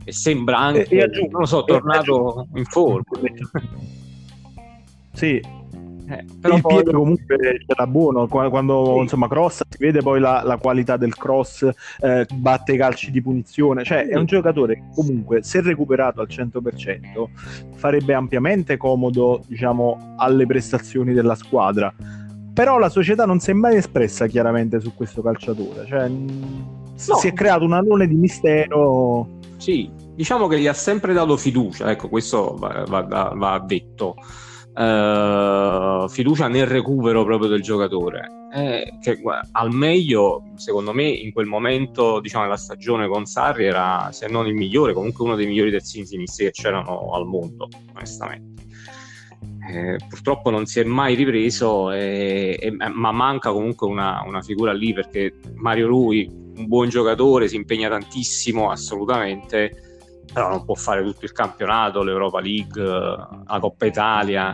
e 0.05 0.13
sembra 0.13 0.57
anche, 0.57 0.85
e, 0.85 0.99
e 0.99 1.27
non 1.29 1.41
lo 1.41 1.45
so, 1.45 1.65
tornato 1.65 2.47
in 2.53 2.63
forma. 2.63 3.03
Sì, 5.11 5.41
eh, 6.07 6.23
però 6.39 6.55
il 6.55 6.61
poi... 6.61 6.73
piede 6.75 6.91
comunque 6.91 7.37
c'era 7.65 7.87
buono 7.87 8.27
quando 8.27 8.93
sì. 8.93 9.01
insomma 9.01 9.27
cross 9.27 9.61
si 9.67 9.77
vede 9.79 10.01
poi 10.01 10.19
la, 10.19 10.43
la 10.43 10.57
qualità 10.57 10.97
del 10.97 11.15
cross 11.15 11.67
eh, 11.99 12.27
batte 12.31 12.73
i 12.73 12.77
calci 12.77 13.09
di 13.09 13.21
punizione 13.21 13.83
cioè 13.83 14.07
è 14.07 14.15
un 14.15 14.25
giocatore 14.25 14.75
che 14.75 14.83
comunque 14.93 15.41
se 15.41 15.61
recuperato 15.61 16.21
al 16.21 16.27
100% 16.29 17.73
farebbe 17.73 18.13
ampiamente 18.13 18.77
comodo 18.77 19.41
diciamo 19.47 20.13
alle 20.17 20.45
prestazioni 20.45 21.13
della 21.13 21.35
squadra 21.35 21.91
però 22.53 22.77
la 22.77 22.89
società 22.89 23.25
non 23.25 23.39
si 23.39 23.49
è 23.49 23.53
mai 23.53 23.77
espressa 23.77 24.27
chiaramente 24.27 24.79
su 24.79 24.93
questo 24.93 25.23
calciatore 25.23 25.85
cioè 25.87 26.07
no. 26.07 26.93
si 26.93 27.27
è 27.27 27.33
creato 27.33 27.63
un 27.63 27.73
alone 27.73 28.07
di 28.07 28.15
mistero 28.15 29.39
sì 29.57 29.89
diciamo 30.13 30.45
che 30.45 30.59
gli 30.59 30.67
ha 30.67 30.73
sempre 30.73 31.13
dato 31.13 31.35
fiducia 31.35 31.89
ecco 31.89 32.09
questo 32.09 32.55
va, 32.59 32.83
va, 32.87 33.31
va 33.35 33.59
detto 33.65 34.15
uh, 34.75 36.07
fiducia 36.09 36.47
nel 36.47 36.67
recupero 36.67 37.23
proprio 37.23 37.49
del 37.49 37.61
giocatore. 37.61 38.29
eh, 38.55 38.97
che 39.01 39.21
al 39.51 39.73
meglio, 39.73 40.43
secondo 40.55 40.93
me, 40.93 41.03
in 41.03 41.33
quel 41.33 41.45
momento 41.45 42.21
diciamo, 42.21 42.45
della 42.45 42.55
stagione 42.55 43.07
con 43.07 43.25
Sarri 43.25 43.65
era, 43.65 44.09
se 44.11 44.27
non 44.27 44.47
il 44.47 44.53
migliore, 44.53 44.93
comunque 44.93 45.25
uno 45.25 45.35
dei 45.35 45.45
migliori 45.45 45.71
terzini 45.71 46.05
sinistri 46.05 46.45
che 46.45 46.51
c'erano 46.51 47.11
al 47.11 47.25
mondo, 47.25 47.67
onestamente. 47.93 48.63
Eh, 49.67 49.97
purtroppo 50.07 50.51
non 50.51 50.65
si 50.67 50.79
è 50.79 50.83
mai 50.83 51.15
ripreso, 51.15 51.91
e, 51.91 52.57
e, 52.61 52.71
ma 52.71 53.11
manca 53.11 53.51
comunque 53.51 53.87
una, 53.87 54.23
una, 54.25 54.41
figura 54.41 54.71
lì 54.71 54.93
perché 54.93 55.33
Mario 55.55 55.87
Rui, 55.87 56.29
un 56.55 56.67
buon 56.67 56.87
giocatore, 56.87 57.47
si 57.47 57.55
impegna 57.55 57.89
tantissimo, 57.89 58.69
assolutamente, 58.69 59.94
però 60.35 60.49
non 60.49 60.65
può 60.65 60.75
fare 60.75 61.01
tutto 61.01 61.23
il 61.23 61.31
campionato, 61.31 62.03
l'Europa 62.03 62.41
League, 62.41 62.83
la 62.83 63.57
Coppa 63.61 63.85
Italia, 63.85 64.53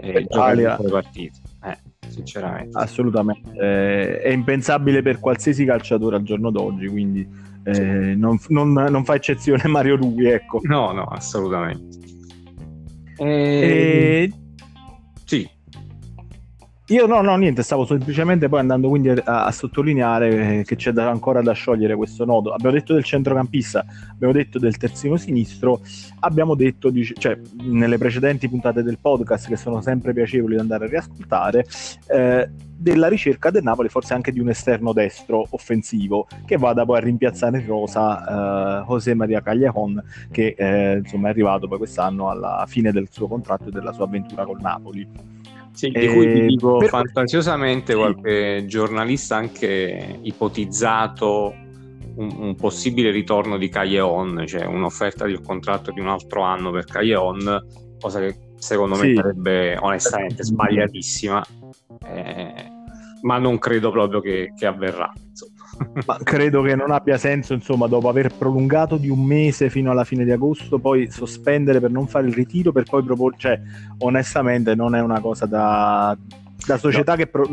e 0.00 0.18
Italia. 0.18 0.76
le 0.80 0.90
partite. 0.90 1.38
Eh, 1.64 1.78
sinceramente. 2.08 2.76
Assolutamente. 2.76 3.52
Eh, 3.56 4.18
è 4.18 4.30
impensabile 4.30 5.00
per 5.00 5.20
qualsiasi 5.20 5.64
calciatore 5.64 6.16
al 6.16 6.24
giorno 6.24 6.50
d'oggi, 6.50 6.88
quindi 6.88 7.24
eh, 7.62 8.16
non, 8.16 8.36
non, 8.48 8.72
non, 8.72 9.04
fa 9.04 9.14
eccezione 9.14 9.62
Mario 9.70 9.94
Rui, 9.94 10.26
ecco. 10.26 10.58
No, 10.64 10.90
no, 10.90 11.04
assolutamente. 11.04 12.00
E... 13.18 14.32
Sì. 15.24 15.48
Io 16.92 17.06
no, 17.06 17.22
no, 17.22 17.34
niente, 17.36 17.62
stavo 17.62 17.86
semplicemente 17.86 18.50
poi 18.50 18.60
andando 18.60 18.90
quindi 18.90 19.08
a, 19.08 19.46
a 19.46 19.50
sottolineare 19.50 20.62
che 20.62 20.76
c'è 20.76 20.90
da, 20.90 21.08
ancora 21.08 21.40
da 21.40 21.52
sciogliere 21.52 21.96
questo 21.96 22.26
nodo. 22.26 22.52
Abbiamo 22.52 22.76
detto 22.76 22.92
del 22.92 23.02
centrocampista, 23.02 23.82
abbiamo 24.10 24.34
detto 24.34 24.58
del 24.58 24.76
terzino 24.76 25.16
sinistro, 25.16 25.80
abbiamo 26.20 26.54
detto, 26.54 26.90
dice, 26.90 27.14
cioè, 27.16 27.38
nelle 27.62 27.96
precedenti 27.96 28.46
puntate 28.46 28.82
del 28.82 28.98
podcast, 29.00 29.48
che 29.48 29.56
sono 29.56 29.80
sempre 29.80 30.12
piacevoli 30.12 30.56
da 30.56 30.60
andare 30.60 30.84
a 30.84 30.88
riascoltare, 30.88 31.64
eh, 32.08 32.50
della 32.76 33.08
ricerca 33.08 33.48
del 33.48 33.62
Napoli, 33.62 33.88
forse 33.88 34.12
anche 34.12 34.30
di 34.30 34.40
un 34.40 34.50
esterno 34.50 34.92
destro 34.92 35.46
offensivo, 35.48 36.26
che 36.44 36.58
vada 36.58 36.84
poi 36.84 36.98
a 36.98 37.00
rimpiazzare 37.00 37.58
in 37.58 37.66
rosa 37.66 38.82
eh, 38.82 38.84
José 38.86 39.14
Maria 39.14 39.40
Cagliacon, 39.40 40.02
che 40.30 40.54
eh, 40.58 40.98
insomma 40.98 41.28
è 41.28 41.30
arrivato 41.30 41.66
poi 41.68 41.78
quest'anno 41.78 42.28
alla 42.28 42.66
fine 42.68 42.92
del 42.92 43.08
suo 43.10 43.28
contratto 43.28 43.68
e 43.68 43.70
della 43.70 43.94
sua 43.94 44.04
avventura 44.04 44.44
col 44.44 44.60
Napoli. 44.60 45.40
Sì, 45.72 45.88
di 45.88 46.06
cui 46.06 46.32
ti 46.32 46.46
dico 46.46 46.76
per... 46.76 46.88
fantasiosamente 46.88 47.94
qualche 47.94 48.64
giornalista 48.66 49.36
ha 49.36 49.38
anche 49.38 50.18
ipotizzato 50.22 51.54
un, 52.16 52.36
un, 52.38 52.54
possibile 52.56 53.10
ritorno 53.10 53.56
di 53.56 53.68
Calleon, 53.68 54.44
cioè 54.46 54.64
un'offerta 54.64 55.24
di 55.24 55.32
un 55.32 55.42
contratto 55.42 55.90
di 55.90 56.00
un 56.00 56.08
altro 56.08 56.42
anno 56.42 56.70
per 56.70 56.84
Calleon, 56.84 57.66
cosa 57.98 58.20
che 58.20 58.36
secondo 58.58 58.96
me 58.96 59.08
sì. 59.08 59.14
sarebbe 59.14 59.76
onestamente 59.78 60.44
sbagliatissima, 60.44 61.44
eh, 62.06 62.71
ma 63.22 63.38
non 63.38 63.58
credo 63.58 63.90
proprio 63.90 64.20
che, 64.20 64.52
che 64.56 64.66
avverrà. 64.66 65.12
Insomma. 65.28 65.60
Ma 66.06 66.18
credo 66.22 66.62
che 66.62 66.76
non 66.76 66.90
abbia 66.90 67.16
senso, 67.16 67.54
insomma, 67.54 67.86
dopo 67.86 68.08
aver 68.08 68.34
prolungato 68.34 68.96
di 68.96 69.08
un 69.08 69.24
mese 69.24 69.70
fino 69.70 69.90
alla 69.90 70.04
fine 70.04 70.24
di 70.24 70.30
agosto, 70.30 70.78
poi 70.78 71.10
sospendere 71.10 71.80
per 71.80 71.90
non 71.90 72.06
fare 72.06 72.26
il 72.26 72.34
ritiro, 72.34 72.72
per 72.72 72.84
poi 72.84 73.02
proporre, 73.02 73.36
cioè, 73.38 73.60
onestamente 73.98 74.74
non 74.74 74.94
è 74.94 75.00
una 75.00 75.20
cosa 75.20 75.46
da, 75.46 76.16
da 76.66 76.78
società 76.78 77.12
no. 77.12 77.18
che 77.18 77.26
pro- 77.26 77.48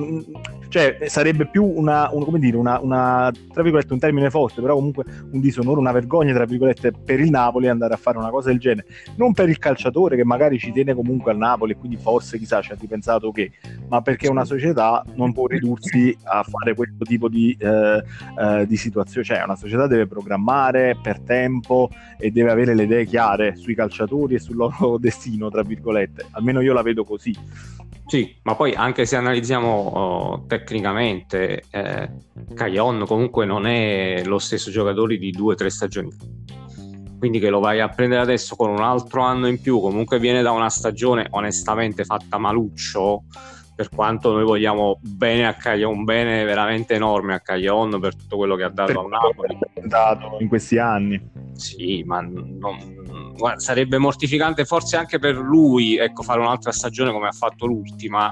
cioè 0.70 0.98
sarebbe 1.08 1.48
più 1.48 1.66
una, 1.66 2.10
un, 2.12 2.24
come 2.24 2.39
dire, 2.39 2.58
una, 2.58 2.80
una, 2.80 3.32
tra 3.51 3.63
virgolette 3.63 3.94
un 3.94 4.00
termine 4.00 4.30
forte 4.30 4.62
però 4.62 4.75
comunque 4.75 5.04
un 5.32 5.39
disonore 5.39 5.80
una 5.80 5.92
vergogna 5.92 6.34
tra 6.34 6.46
virgolette 6.46 6.92
per 6.92 7.20
il 7.20 7.30
Napoli 7.30 7.68
andare 7.68 7.94
a 7.94 7.98
fare 7.98 8.18
una 8.18 8.30
cosa 8.30 8.50
del 8.50 8.60
genere. 8.60 8.88
Non 9.16 9.34
per 9.34 9.50
il 9.50 9.58
calciatore 9.58 10.16
che 10.16 10.24
magari 10.24 10.60
ci 10.60 10.72
tiene 10.72 10.94
comunque 10.94 11.32
al 11.32 11.38
Napoli 11.38 11.74
e 11.74 11.78
quindi 11.78 11.98
forse 11.98 12.38
chissà 12.38 12.62
ci 12.62 12.72
ha 12.72 12.78
ripensato 12.80 13.32
che 13.32 13.51
ma 13.89 14.01
perché 14.01 14.28
una 14.28 14.46
società 14.46 15.04
non 15.16 15.34
può 15.34 15.48
ridursi 15.48 16.16
a 16.24 16.44
fare 16.44 16.75
questo 16.75 17.04
tipo 17.04 17.28
di, 17.28 17.56
eh, 17.60 18.04
eh, 18.39 18.66
di 18.68 18.78
situazione. 18.78 19.25
Cioè 19.25 19.44
una 19.44 19.56
società 19.56 19.88
deve 19.88 20.08
programmare 20.08 20.98
per 21.01 21.20
tempo 21.22 21.89
e 22.18 22.32
deve 22.32 22.51
avere 22.51 22.75
le 22.75 22.84
idee 22.84 23.06
chiare 23.06 23.56
sui 23.56 23.75
calciatori 23.75 24.36
e 24.36 24.39
sul 24.39 24.56
loro 24.56 24.98
destino 25.01 25.50
tra 25.50 25.63
virgolette. 25.63 26.28
Almeno 26.32 26.62
io 26.62 26.74
la 26.74 26.84
vedo 26.84 27.04
così 27.04 27.36
sì, 28.10 28.36
ma 28.42 28.56
poi 28.56 28.74
anche 28.74 29.06
se 29.06 29.16
analizziamo 29.16 29.68
oh, 29.68 30.46
tecnicamente, 30.48 31.63
eh, 31.70 32.10
Caglion 32.56 33.06
comunque 33.06 33.46
non 33.46 33.68
è 33.68 34.24
lo 34.25 34.39
stesso 34.39 34.72
giocatore 34.72 35.18
di 35.18 35.30
due 35.30 35.54
o 35.54 35.56
tre 35.56 35.70
stagioni. 35.70 36.10
Quindi 37.20 37.38
che 37.38 37.51
lo 37.51 37.60
vai 37.60 37.82
a 37.82 37.89
prendere 37.89 38.22
adesso 38.22 38.56
con 38.56 38.72
un 38.72 38.82
altro 38.82 39.22
anno 39.22 39.46
in 39.46 39.62
più, 39.62 39.80
comunque 39.80 40.18
viene 40.18 40.42
da 40.42 40.50
una 40.50 40.70
stagione 40.70 41.28
onestamente 41.30 42.04
fatta 42.04 42.39
maluccio, 42.39 43.25
per 43.75 43.89
quanto 43.89 44.34
noi 44.34 44.44
vogliamo 44.44 44.98
bene 45.01 45.46
a 45.46 45.54
Caglion, 45.54 46.00
un 46.00 46.04
bene 46.04 46.44
veramente 46.46 46.96
enorme 46.96 47.36
a 47.36 47.39
Caglion 47.42 48.00
per 48.00 48.16
tutto 48.16 48.38
quello 48.38 48.56
che 48.56 48.63
ha 48.63 48.70
dato 48.70 49.06
a 49.06 49.08
Napoli. 49.08 49.56
Dato 49.86 50.38
in 50.39 50.48
questi 50.48 50.80
anni. 50.80 51.22
Sì, 51.54 52.04
ma 52.08 52.22
non, 52.22 52.58
guarda, 53.39 53.60
sarebbe 53.60 53.98
mortificante 53.98 54.65
forse 54.65 54.98
anche 54.98 55.17
per 55.17 55.36
lui 55.36 55.98
ecco, 55.98 56.22
fare 56.22 56.39
un'altra 56.39 56.72
stagione 56.72 57.12
come 57.12 57.27
ha 57.27 57.31
fatto 57.31 57.65
l'ultima. 57.65 58.31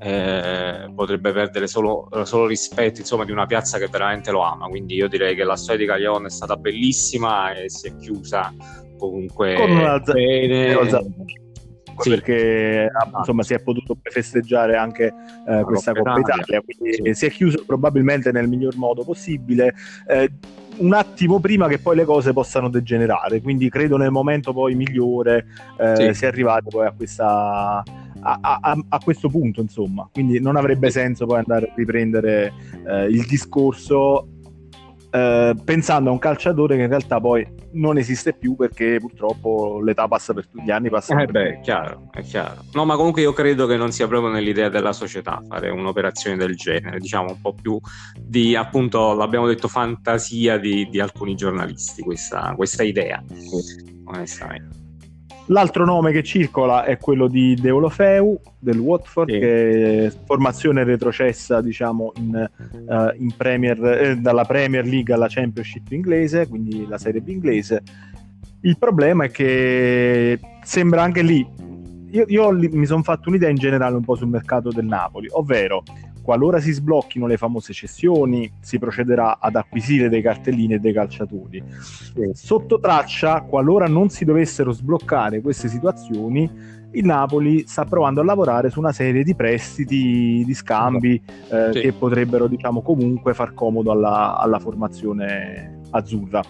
Eh, 0.00 0.92
potrebbe 0.94 1.32
perdere 1.32 1.66
solo, 1.66 2.08
solo 2.22 2.46
rispetto 2.46 3.00
insomma, 3.00 3.24
di 3.24 3.32
una 3.32 3.46
piazza 3.46 3.78
che 3.78 3.88
veramente 3.88 4.30
lo 4.30 4.42
ama. 4.42 4.68
Quindi 4.68 4.94
io 4.94 5.08
direi 5.08 5.34
che 5.34 5.44
la 5.44 5.56
storia 5.56 5.80
di 5.80 5.86
Caglion 5.86 6.26
è 6.26 6.30
stata 6.30 6.56
bellissima 6.56 7.52
e 7.52 7.68
si 7.68 7.88
è 7.88 7.96
chiusa 7.96 8.54
comunque 8.96 9.54
con 9.54 9.70
una 9.70 9.98
bene. 9.98 10.76
Sì. 11.98 12.10
perché 12.10 12.88
insomma 13.16 13.42
si 13.42 13.54
è 13.54 13.60
potuto 13.60 13.98
festeggiare 14.00 14.76
anche 14.76 15.12
eh, 15.48 15.62
questa 15.64 15.92
Coppa 15.92 16.18
Italia, 16.18 16.42
Italia 16.42 16.62
quindi 16.62 16.94
sì. 16.94 17.14
si 17.14 17.26
è 17.26 17.30
chiuso 17.30 17.64
probabilmente 17.66 18.30
nel 18.30 18.48
miglior 18.48 18.76
modo 18.76 19.02
possibile. 19.04 19.74
Eh, 20.06 20.30
un 20.78 20.94
attimo 20.94 21.40
prima 21.40 21.68
che 21.68 21.78
poi 21.78 21.96
le 21.96 22.04
cose 22.04 22.32
possano 22.32 22.68
degenerare. 22.68 23.40
Quindi 23.40 23.68
credo 23.68 23.96
nel 23.96 24.10
momento 24.10 24.52
poi 24.52 24.74
migliore 24.74 25.46
eh, 25.78 25.96
sì. 25.96 26.14
sia 26.14 26.28
arrivato 26.28 26.68
poi 26.70 26.86
a 26.86 26.92
questa. 26.92 27.82
A, 28.20 28.36
a, 28.40 28.76
a, 28.88 28.98
questo 28.98 29.28
punto, 29.28 29.60
insomma, 29.60 30.08
quindi 30.12 30.40
non 30.40 30.56
avrebbe 30.56 30.90
senso 30.90 31.24
poi 31.24 31.38
andare 31.38 31.66
a 31.66 31.72
riprendere 31.76 32.52
eh, 32.84 33.04
il 33.04 33.24
discorso 33.26 34.26
eh, 35.10 35.54
pensando 35.64 36.10
a 36.10 36.12
un 36.12 36.18
calciatore 36.18 36.76
che 36.76 36.82
in 36.82 36.88
realtà 36.88 37.20
poi 37.20 37.46
non 37.72 37.98
esiste 37.98 38.34
più 38.34 38.56
perché 38.56 38.98
purtroppo 38.98 39.80
l'età 39.80 40.06
passa 40.06 40.34
per 40.34 40.46
tutti 40.46 40.64
gli 40.64 40.70
anni. 40.70 40.88
Passa 40.90 41.20
eh 41.20 41.26
beh, 41.26 41.48
è 41.48 41.60
chiaro, 41.60 42.08
è 42.12 42.22
chiaro. 42.22 42.64
No, 42.72 42.84
ma 42.84 42.96
comunque 42.96 43.22
io 43.22 43.32
credo 43.32 43.66
che 43.66 43.76
non 43.76 43.92
sia 43.92 44.06
proprio 44.06 44.30
nell'idea 44.30 44.68
della 44.68 44.92
società 44.92 45.42
fare 45.48 45.70
un'operazione 45.70 46.36
del 46.36 46.56
genere, 46.56 46.98
diciamo 46.98 47.30
un 47.30 47.40
po' 47.40 47.54
più 47.54 47.78
di 48.18 48.54
appunto, 48.54 49.14
l'abbiamo 49.14 49.46
detto, 49.46 49.68
fantasia 49.68 50.58
di, 50.58 50.88
di 50.88 51.00
alcuni 51.00 51.34
giornalisti, 51.34 52.02
questa, 52.02 52.52
questa 52.56 52.82
idea, 52.82 53.22
onestamente. 54.04 54.77
L'altro 55.50 55.86
nome 55.86 56.12
che 56.12 56.22
circola 56.22 56.84
è 56.84 56.98
quello 56.98 57.26
di 57.26 57.54
Deulofeu 57.54 58.38
del 58.58 58.78
Watford, 58.78 59.30
sì. 59.30 59.38
che 59.38 60.06
è 60.06 60.12
formazione 60.26 60.84
retrocessa 60.84 61.62
diciamo, 61.62 62.12
in, 62.16 62.50
uh, 62.86 62.92
in 63.16 63.34
Premier, 63.34 63.82
eh, 63.84 64.16
dalla 64.16 64.44
Premier 64.44 64.84
League 64.84 65.14
alla 65.14 65.28
Championship 65.28 65.90
inglese, 65.90 66.48
quindi 66.48 66.86
la 66.86 66.98
Serie 66.98 67.22
B 67.22 67.28
inglese. 67.28 67.82
Il 68.60 68.76
problema 68.76 69.24
è 69.24 69.30
che 69.30 70.38
sembra 70.64 71.02
anche 71.02 71.22
lì. 71.22 71.46
Io, 72.10 72.24
io 72.26 72.52
mi 72.52 72.86
sono 72.86 73.02
fatto 73.02 73.30
un'idea 73.30 73.48
in 73.48 73.56
generale 73.56 73.96
un 73.96 74.04
po' 74.04 74.16
sul 74.16 74.28
mercato 74.28 74.70
del 74.70 74.84
Napoli, 74.86 75.28
ovvero 75.30 75.82
qualora 76.28 76.60
si 76.60 76.72
sblocchino 76.72 77.26
le 77.26 77.38
famose 77.38 77.72
cessioni, 77.72 78.52
si 78.60 78.78
procederà 78.78 79.38
ad 79.40 79.56
acquisire 79.56 80.10
dei 80.10 80.20
cartellini 80.20 80.74
e 80.74 80.78
dei 80.78 80.92
calciatori. 80.92 81.64
Sotto 82.34 82.78
traccia, 82.78 83.40
qualora 83.48 83.86
non 83.86 84.10
si 84.10 84.26
dovessero 84.26 84.72
sbloccare 84.72 85.40
queste 85.40 85.68
situazioni, 85.68 86.76
il 86.90 87.04
Napoli 87.06 87.66
sta 87.66 87.86
provando 87.86 88.20
a 88.20 88.24
lavorare 88.24 88.68
su 88.68 88.78
una 88.78 88.92
serie 88.92 89.24
di 89.24 89.34
prestiti, 89.34 90.42
di 90.44 90.52
scambi 90.52 91.14
eh, 91.48 91.70
sì. 91.72 91.80
che 91.80 91.92
potrebbero, 91.94 92.46
diciamo, 92.46 92.82
comunque 92.82 93.32
far 93.32 93.54
comodo 93.54 93.90
alla, 93.90 94.36
alla 94.36 94.58
formazione 94.58 95.80
azzurra. 95.92 96.42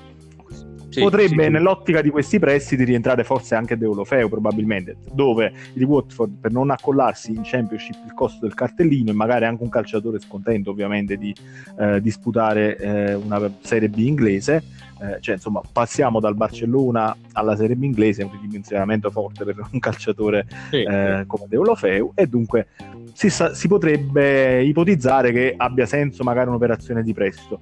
Sì, 0.90 1.00
Potrebbe 1.00 1.44
sì, 1.44 1.50
nell'ottica 1.50 2.00
di 2.00 2.08
questi 2.08 2.38
prestiti 2.38 2.82
rientrare 2.82 3.22
forse 3.22 3.54
anche 3.54 3.76
Deulofeo 3.76 4.28
probabilmente, 4.28 4.96
dove 5.12 5.52
il 5.74 5.84
Watford 5.84 6.38
per 6.40 6.50
non 6.50 6.70
accollarsi 6.70 7.30
in 7.30 7.42
Championship 7.44 7.96
il 8.06 8.14
costo 8.14 8.38
del 8.40 8.54
cartellino 8.54 9.10
e 9.10 9.12
magari 9.12 9.44
anche 9.44 9.62
un 9.62 9.68
calciatore 9.68 10.18
scontento 10.18 10.70
ovviamente 10.70 11.16
di 11.18 11.34
eh, 11.78 12.00
disputare 12.00 12.76
eh, 12.78 13.14
una 13.14 13.50
Serie 13.60 13.90
B 13.90 13.98
inglese, 13.98 14.62
eh, 15.00 15.20
cioè 15.20 15.34
insomma 15.34 15.60
passiamo 15.70 16.20
dal 16.20 16.34
Barcellona 16.34 17.14
alla 17.32 17.54
Serie 17.54 17.76
B 17.76 17.82
inglese, 17.82 18.24
un 18.24 18.32
ridimensionamento 18.32 19.10
forte 19.10 19.44
per 19.44 19.56
un 19.70 19.78
calciatore 19.78 20.46
sì, 20.70 20.82
eh, 20.82 21.24
come 21.26 21.44
Deulofeu 21.48 22.12
e 22.14 22.26
dunque 22.26 22.68
si, 23.12 23.28
sa- 23.28 23.52
si 23.52 23.68
potrebbe 23.68 24.62
ipotizzare 24.64 25.32
che 25.32 25.54
abbia 25.54 25.84
senso 25.84 26.24
magari 26.24 26.48
un'operazione 26.48 27.02
di 27.02 27.12
prestito 27.12 27.60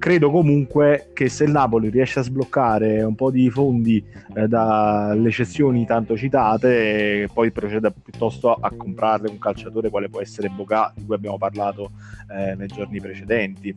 credo 0.00 0.30
comunque 0.30 1.10
che 1.12 1.28
se 1.28 1.44
il 1.44 1.50
Napoli 1.50 1.90
riesce 1.90 2.20
a 2.20 2.22
sbloccare 2.22 3.02
un 3.02 3.14
po' 3.14 3.30
di 3.30 3.50
fondi 3.50 4.02
eh, 4.34 4.48
dalle 4.48 5.30
cessioni 5.30 5.84
tanto 5.84 6.16
citate, 6.16 7.28
poi 7.32 7.52
proceda 7.52 7.90
piuttosto 7.90 8.54
a 8.54 8.72
comprarle 8.74 9.28
un 9.28 9.38
calciatore 9.38 9.90
quale 9.90 10.08
può 10.08 10.22
essere 10.22 10.48
Boga, 10.48 10.90
di 10.96 11.04
cui 11.04 11.14
abbiamo 11.14 11.36
parlato 11.36 11.92
eh, 12.34 12.54
nei 12.54 12.66
giorni 12.66 12.98
precedenti. 12.98 13.76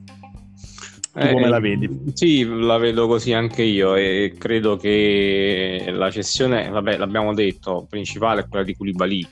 Tu 1.11 1.19
eh, 1.19 1.31
come 1.33 1.49
la 1.49 1.59
vedi? 1.59 1.89
Sì, 2.13 2.45
la 2.45 2.77
vedo 2.77 3.05
così 3.05 3.33
anche 3.33 3.61
io 3.61 3.95
e 3.95 4.33
credo 4.37 4.77
che 4.77 5.85
la 5.89 6.09
cessione, 6.09 6.69
vabbè, 6.69 6.97
l'abbiamo 6.97 7.33
detto, 7.33 7.85
principale 7.89 8.41
è 8.41 8.47
quella 8.47 8.63
di 8.63 8.75
Koulibaly 8.75 9.27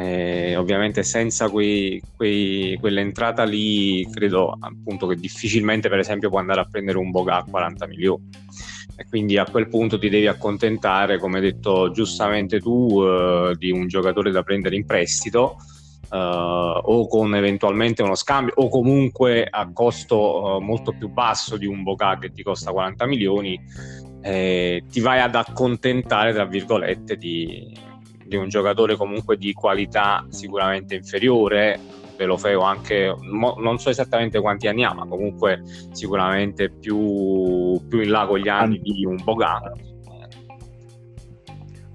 eh, 0.00 0.56
ovviamente 0.56 1.02
senza 1.02 1.50
quei, 1.50 2.02
quei, 2.16 2.78
quell'entrata 2.80 3.44
lì 3.44 4.08
credo 4.10 4.56
appunto 4.58 5.06
che 5.06 5.16
difficilmente 5.16 5.90
per 5.90 5.98
esempio 5.98 6.30
può 6.30 6.38
andare 6.38 6.60
a 6.60 6.64
prendere 6.64 6.96
un 6.96 7.10
Boga 7.10 7.36
a 7.36 7.44
40 7.44 7.86
milioni. 7.86 8.28
E 8.96 9.06
quindi 9.08 9.36
a 9.36 9.44
quel 9.44 9.68
punto 9.68 9.98
ti 9.98 10.08
devi 10.08 10.26
accontentare 10.26 11.18
come 11.18 11.36
hai 11.36 11.42
detto 11.42 11.90
giustamente 11.90 12.60
tu 12.60 13.02
eh, 13.02 13.54
di 13.58 13.70
un 13.70 13.88
giocatore 13.88 14.30
da 14.30 14.42
prendere 14.42 14.76
in 14.76 14.86
prestito 14.86 15.56
eh, 16.10 16.16
o 16.16 17.06
con 17.06 17.34
eventualmente 17.34 18.02
uno 18.02 18.14
scambio 18.14 18.54
o 18.56 18.68
comunque 18.68 19.46
a 19.48 19.70
costo 19.72 20.56
eh, 20.56 20.64
molto 20.64 20.92
più 20.92 21.08
basso 21.08 21.58
di 21.58 21.66
un 21.66 21.82
Boga 21.82 22.18
che 22.18 22.30
ti 22.30 22.42
costa 22.42 22.72
40 22.72 23.06
milioni 23.06 23.58
eh, 24.22 24.82
ti 24.90 25.00
vai 25.00 25.20
ad 25.20 25.34
accontentare 25.34 26.32
tra 26.32 26.44
virgolette 26.44 27.16
di 27.16 27.88
di 28.30 28.36
un 28.36 28.48
giocatore 28.48 28.94
comunque 28.94 29.36
di 29.36 29.52
qualità 29.52 30.24
sicuramente 30.28 30.94
inferiore 30.94 31.80
ve 32.16 32.24
lo 32.26 32.36
feo 32.36 32.60
anche 32.60 33.12
non 33.22 33.78
so 33.80 33.90
esattamente 33.90 34.40
quanti 34.40 34.68
anni 34.68 34.84
ha 34.84 34.94
ma 34.94 35.04
comunque 35.04 35.62
sicuramente 35.90 36.70
più, 36.70 37.80
più 37.88 38.00
in 38.00 38.10
là 38.10 38.26
con 38.26 38.38
gli 38.38 38.48
anni 38.48 38.78
di 38.80 39.04
un 39.04 39.16
Bogano 39.22 39.72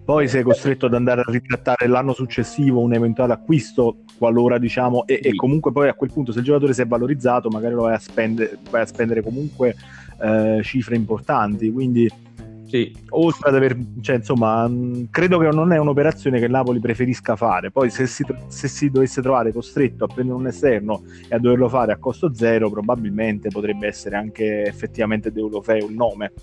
poi 0.03 0.27
sei 0.27 0.43
costretto 0.43 0.87
ad 0.87 0.93
andare 0.93 1.21
a 1.21 1.31
ritrattare 1.31 1.87
l'anno 1.87 2.11
successivo 2.11 2.81
un 2.81 2.93
eventuale 2.93 3.31
acquisto 3.31 3.99
qualora 4.17 4.57
diciamo 4.57 5.05
e, 5.05 5.19
sì. 5.21 5.29
e 5.29 5.35
comunque 5.35 5.71
poi 5.71 5.87
a 5.87 5.93
quel 5.93 6.11
punto 6.11 6.33
se 6.33 6.39
il 6.39 6.45
giocatore 6.45 6.73
si 6.73 6.81
è 6.81 6.85
valorizzato 6.85 7.47
magari 7.47 7.75
lo 7.75 7.83
vai 7.83 7.95
a 7.95 7.99
spendere, 7.99 8.57
vai 8.69 8.81
a 8.81 8.85
spendere 8.85 9.21
comunque 9.21 9.73
eh, 10.21 10.59
cifre 10.63 10.97
importanti 10.97 11.71
quindi 11.71 12.11
sì, 12.75 12.93
oltre 13.11 13.47
ad 13.47 13.55
aver, 13.55 13.77
cioè, 14.01 14.17
insomma, 14.17 14.69
credo 15.09 15.37
che 15.37 15.47
non 15.47 15.71
è 15.71 15.77
un'operazione 15.77 16.39
che 16.41 16.49
Napoli 16.49 16.81
preferisca 16.81 17.37
fare. 17.37 17.71
Poi, 17.71 17.89
se 17.89 18.05
si, 18.05 18.25
se 18.47 18.67
si, 18.67 18.89
dovesse 18.89 19.21
trovare 19.21 19.53
costretto 19.53 20.03
a 20.03 20.07
prendere 20.07 20.37
un 20.37 20.47
esterno 20.47 21.03
e 21.29 21.35
a 21.35 21.39
doverlo 21.39 21.69
fare 21.69 21.93
a 21.93 21.97
costo 21.97 22.33
zero, 22.33 22.69
probabilmente 22.69 23.47
potrebbe 23.47 23.87
essere 23.87 24.17
anche 24.17 24.65
effettivamente 24.65 25.31
Deulofeo 25.31 25.87
il 25.87 25.93
nome. 25.93 26.33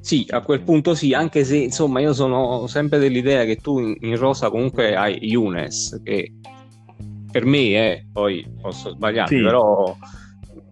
Sì, 0.00 0.26
a 0.30 0.40
quel 0.40 0.62
punto 0.62 0.96
sì, 0.96 1.14
anche 1.14 1.44
se 1.44 1.56
insomma 1.56 2.00
io 2.00 2.12
sono 2.12 2.66
sempre 2.66 2.98
dell'idea 2.98 3.44
che 3.44 3.56
tu 3.56 3.78
in, 3.78 3.94
in 4.00 4.16
rosa 4.16 4.50
comunque 4.50 4.96
hai 4.96 5.18
Younes, 5.20 6.00
che 6.02 6.32
per 7.30 7.44
me 7.44 7.74
è, 7.74 8.04
poi 8.10 8.44
posso 8.60 8.90
sbagliare, 8.90 9.36
sì. 9.36 9.42
però 9.42 9.94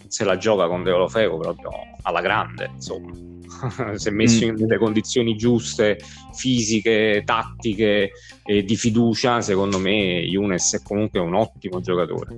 se 0.09 0.25
la 0.25 0.39
gioca 0.39 0.67
con 0.67 0.83
Deulofeo 0.83 1.39
proprio 1.39 1.71
alla 2.03 2.21
grande, 2.21 2.71
insomma. 2.75 3.36
se 3.95 4.11
messo 4.11 4.47
mm. 4.47 4.57
nelle 4.57 4.79
condizioni 4.79 5.37
giuste, 5.37 5.99
fisiche, 6.33 7.23
tattiche 7.25 8.11
e 8.45 8.65
di 8.65 8.77
fiducia, 8.77 9.41
secondo 9.41 9.79
me 9.79 10.21
Younes 10.21 10.75
è 10.75 10.83
comunque 10.83 11.21
un 11.21 11.35
ottimo 11.35 11.81
giocatore. 11.81 12.37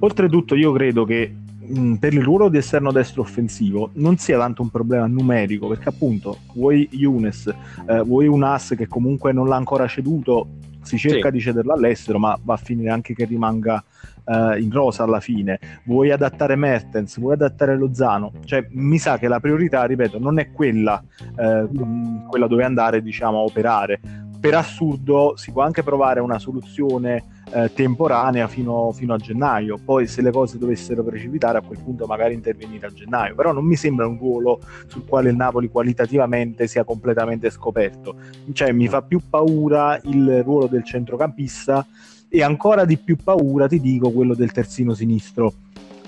Oltretutto 0.00 0.54
io 0.54 0.72
credo 0.72 1.04
che 1.04 1.34
mh, 1.68 1.94
per 1.94 2.14
il 2.14 2.22
ruolo 2.22 2.48
di 2.48 2.58
esterno 2.58 2.92
destro 2.92 3.22
offensivo 3.22 3.90
non 3.94 4.16
sia 4.16 4.38
tanto 4.38 4.62
un 4.62 4.70
problema 4.70 5.06
numerico, 5.06 5.68
perché 5.68 5.88
appunto 5.88 6.38
vuoi 6.54 6.88
Younes, 6.92 7.46
eh, 7.88 8.02
vuoi 8.02 8.26
un 8.26 8.42
as 8.42 8.74
che 8.76 8.86
comunque 8.86 9.32
non 9.32 9.48
l'ha 9.48 9.56
ancora 9.56 9.86
ceduto, 9.86 10.48
si 10.88 10.96
cerca 10.96 11.28
sì. 11.28 11.34
di 11.34 11.40
cederlo 11.40 11.74
all'estero, 11.74 12.18
ma 12.18 12.38
va 12.42 12.54
a 12.54 12.56
finire 12.56 12.88
anche 12.88 13.14
che 13.14 13.26
rimanga 13.26 13.84
uh, 14.24 14.56
in 14.56 14.70
rosa 14.72 15.02
alla 15.02 15.20
fine, 15.20 15.58
vuoi 15.84 16.10
adattare 16.10 16.56
Mertens, 16.56 17.18
vuoi 17.18 17.34
adattare 17.34 17.76
Lozano, 17.76 18.32
cioè 18.44 18.66
mi 18.70 18.98
sa 18.98 19.18
che 19.18 19.28
la 19.28 19.38
priorità, 19.38 19.84
ripeto, 19.84 20.18
non 20.18 20.38
è 20.38 20.50
quella, 20.50 21.02
uh, 21.36 22.26
quella 22.28 22.46
dove 22.46 22.64
andare 22.64 23.02
diciamo 23.02 23.38
a 23.38 23.42
operare. 23.42 24.00
Per 24.40 24.54
assurdo 24.54 25.34
si 25.36 25.52
può 25.52 25.62
anche 25.62 25.82
provare 25.82 26.20
una 26.20 26.38
soluzione 26.38 27.37
eh, 27.52 27.72
temporanea 27.72 28.46
fino, 28.48 28.92
fino, 28.92 29.14
a 29.14 29.16
gennaio. 29.16 29.78
Poi, 29.82 30.06
se 30.06 30.22
le 30.22 30.30
cose 30.30 30.58
dovessero 30.58 31.02
precipitare, 31.02 31.58
a 31.58 31.62
quel 31.62 31.78
punto 31.78 32.06
magari 32.06 32.34
intervenire 32.34 32.86
a 32.86 32.92
gennaio. 32.92 33.34
Però 33.34 33.52
non 33.52 33.64
mi 33.64 33.76
sembra 33.76 34.06
un 34.06 34.18
ruolo 34.18 34.60
sul 34.86 35.04
quale 35.06 35.30
il 35.30 35.36
Napoli 35.36 35.68
qualitativamente 35.68 36.66
sia 36.66 36.84
completamente 36.84 37.50
scoperto. 37.50 38.14
Cioè, 38.52 38.72
mi 38.72 38.88
fa 38.88 39.02
più 39.02 39.20
paura 39.28 40.00
il 40.04 40.42
ruolo 40.42 40.66
del 40.66 40.84
centrocampista 40.84 41.86
e 42.28 42.42
ancora 42.42 42.84
di 42.84 42.98
più 42.98 43.16
paura, 43.16 43.66
ti 43.66 43.80
dico, 43.80 44.10
quello 44.10 44.34
del 44.34 44.52
terzino 44.52 44.94
sinistro. 44.94 45.52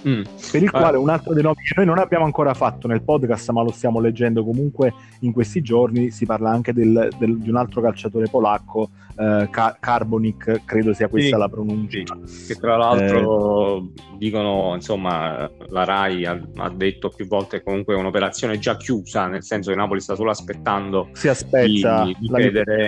Mm. 0.09 0.23
Per 0.51 0.63
il 0.63 0.71
quale 0.71 0.97
un 0.97 1.09
altro 1.09 1.35
dei 1.35 1.43
nomi 1.43 1.63
che 1.63 1.75
noi 1.77 1.87
non 1.87 1.99
abbiamo 1.99 2.25
ancora 2.25 2.55
fatto 2.55 2.89
nel 2.89 3.03
podcast, 3.03 3.51
ma 3.51 3.63
lo 3.63 3.71
stiamo 3.71 4.01
leggendo 4.01 4.45
comunque 4.45 4.93
in 5.21 5.33
questi 5.33 5.61
giorni, 5.61 6.11
si 6.11 6.27
parla 6.27 6.51
anche 6.51 6.73
del, 6.73 7.11
del, 7.19 7.39
di 7.39 7.49
un 7.49 7.57
altro 7.57 7.81
calciatore 7.81 8.29
polacco, 8.29 8.91
eh, 9.17 9.49
Car- 9.51 9.79
Carbonic, 9.79 10.63
credo 10.65 10.93
sia 10.93 11.09
questa 11.09 11.37
sì, 11.37 11.41
la 11.41 11.49
pronuncia. 11.49 12.19
Sì. 12.25 12.47
Che 12.47 12.55
tra 12.61 12.77
l'altro 12.77 13.79
eh, 13.79 13.91
dicono, 14.17 14.75
insomma, 14.75 15.51
la 15.69 15.85
RAI 15.85 16.25
ha, 16.25 16.41
ha, 16.57 16.71
detto 16.71 17.11
più 17.11 17.27
volte 17.27 17.59
che 17.59 17.65
comunque 17.65 17.95
è 17.95 17.99
un'operazione 17.99 18.59
già 18.59 18.77
chiusa, 18.77 19.27
nel 19.27 19.45
senso 19.45 19.71
che 19.71 19.77
Napoli 19.77 20.01
sta 20.01 20.15
solo 20.15 20.31
aspettando 20.31 21.09
si 21.13 21.29
aspetta 21.29 22.05
di, 22.05 22.17
di 22.19 22.29
chiedere 22.29 22.87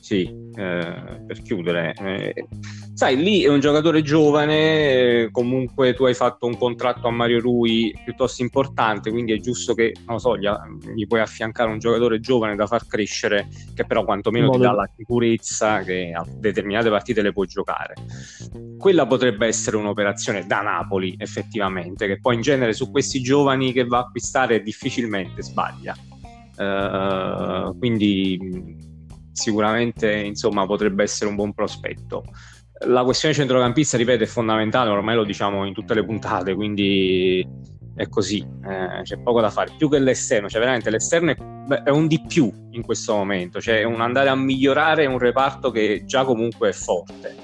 sì, 0.00 0.22
eh, 0.54 1.20
per 1.26 1.42
chiudere. 1.42 1.94
Eh, 1.98 2.46
sai, 2.96 3.18
lì 3.18 3.42
è 3.42 3.48
un 3.48 3.60
giocatore 3.60 4.00
giovane, 4.00 5.24
eh, 5.24 5.28
comunque 5.30 5.92
tu 5.92 6.04
hai 6.04 6.14
fatto 6.14 6.46
un 6.46 6.56
contratto 6.56 7.08
a 7.08 7.10
Mario 7.10 7.40
Rui 7.40 7.94
piuttosto 8.02 8.40
importante, 8.40 9.10
quindi 9.10 9.34
è 9.34 9.38
giusto 9.38 9.74
che, 9.74 9.94
non 10.06 10.18
so, 10.18 10.38
gli, 10.38 10.48
gli 10.94 11.06
puoi 11.06 11.20
affiancare 11.20 11.70
un 11.70 11.78
giocatore 11.78 12.20
giovane 12.20 12.56
da 12.56 12.66
far 12.66 12.86
crescere, 12.86 13.48
che 13.74 13.84
però 13.84 14.02
quantomeno 14.02 14.48
ti 14.48 14.60
dà 14.60 14.72
la 14.72 14.88
sicurezza 14.96 15.82
che 15.82 16.10
a 16.16 16.24
determinate 16.26 16.88
partite 16.88 17.20
le 17.20 17.32
puoi 17.34 17.46
giocare. 17.46 17.96
Quella 18.78 19.06
potrebbe 19.06 19.46
essere 19.46 19.76
un'operazione 19.76 20.46
da 20.46 20.62
Napoli, 20.62 21.16
effettivamente, 21.18 22.06
che 22.06 22.18
poi 22.18 22.36
in 22.36 22.40
genere 22.40 22.72
su 22.72 22.90
questi 22.90 23.20
giovani 23.20 23.72
che 23.72 23.84
va 23.84 23.98
a 23.98 24.00
acquistare 24.00 24.62
difficilmente 24.62 25.42
sbaglia. 25.42 25.94
Uh, 26.56 27.76
quindi 27.76 28.74
sicuramente 29.32 30.10
insomma, 30.10 30.64
potrebbe 30.64 31.02
essere 31.02 31.28
un 31.28 31.36
buon 31.36 31.52
prospetto. 31.52 32.24
La 32.80 33.04
questione 33.04 33.34
centrocampista, 33.34 33.96
ripeto, 33.96 34.24
è 34.24 34.26
fondamentale, 34.26 34.90
ormai 34.90 35.14
lo 35.14 35.24
diciamo 35.24 35.64
in 35.64 35.72
tutte 35.72 35.94
le 35.94 36.04
puntate, 36.04 36.54
quindi 36.54 37.46
è 37.94 38.08
così, 38.08 38.46
eh, 38.64 39.02
c'è 39.02 39.18
poco 39.18 39.40
da 39.40 39.48
fare. 39.48 39.72
Più 39.78 39.88
che 39.88 39.98
l'esterno, 39.98 40.48
cioè 40.50 40.60
veramente 40.60 40.90
l'esterno 40.90 41.30
è, 41.30 41.82
è, 41.84 41.90
un 41.90 42.06
di 42.06 42.22
più 42.28 42.52
in 42.72 42.82
questo 42.82 43.14
momento, 43.14 43.60
cioè 43.60 43.82
un 43.84 44.02
andare 44.02 44.28
a 44.28 44.34
migliorare 44.34 45.06
un 45.06 45.18
reparto 45.18 45.70
che 45.70 46.02
già 46.04 46.24
comunque 46.24 46.68
è 46.68 46.72
forte, 46.72 47.34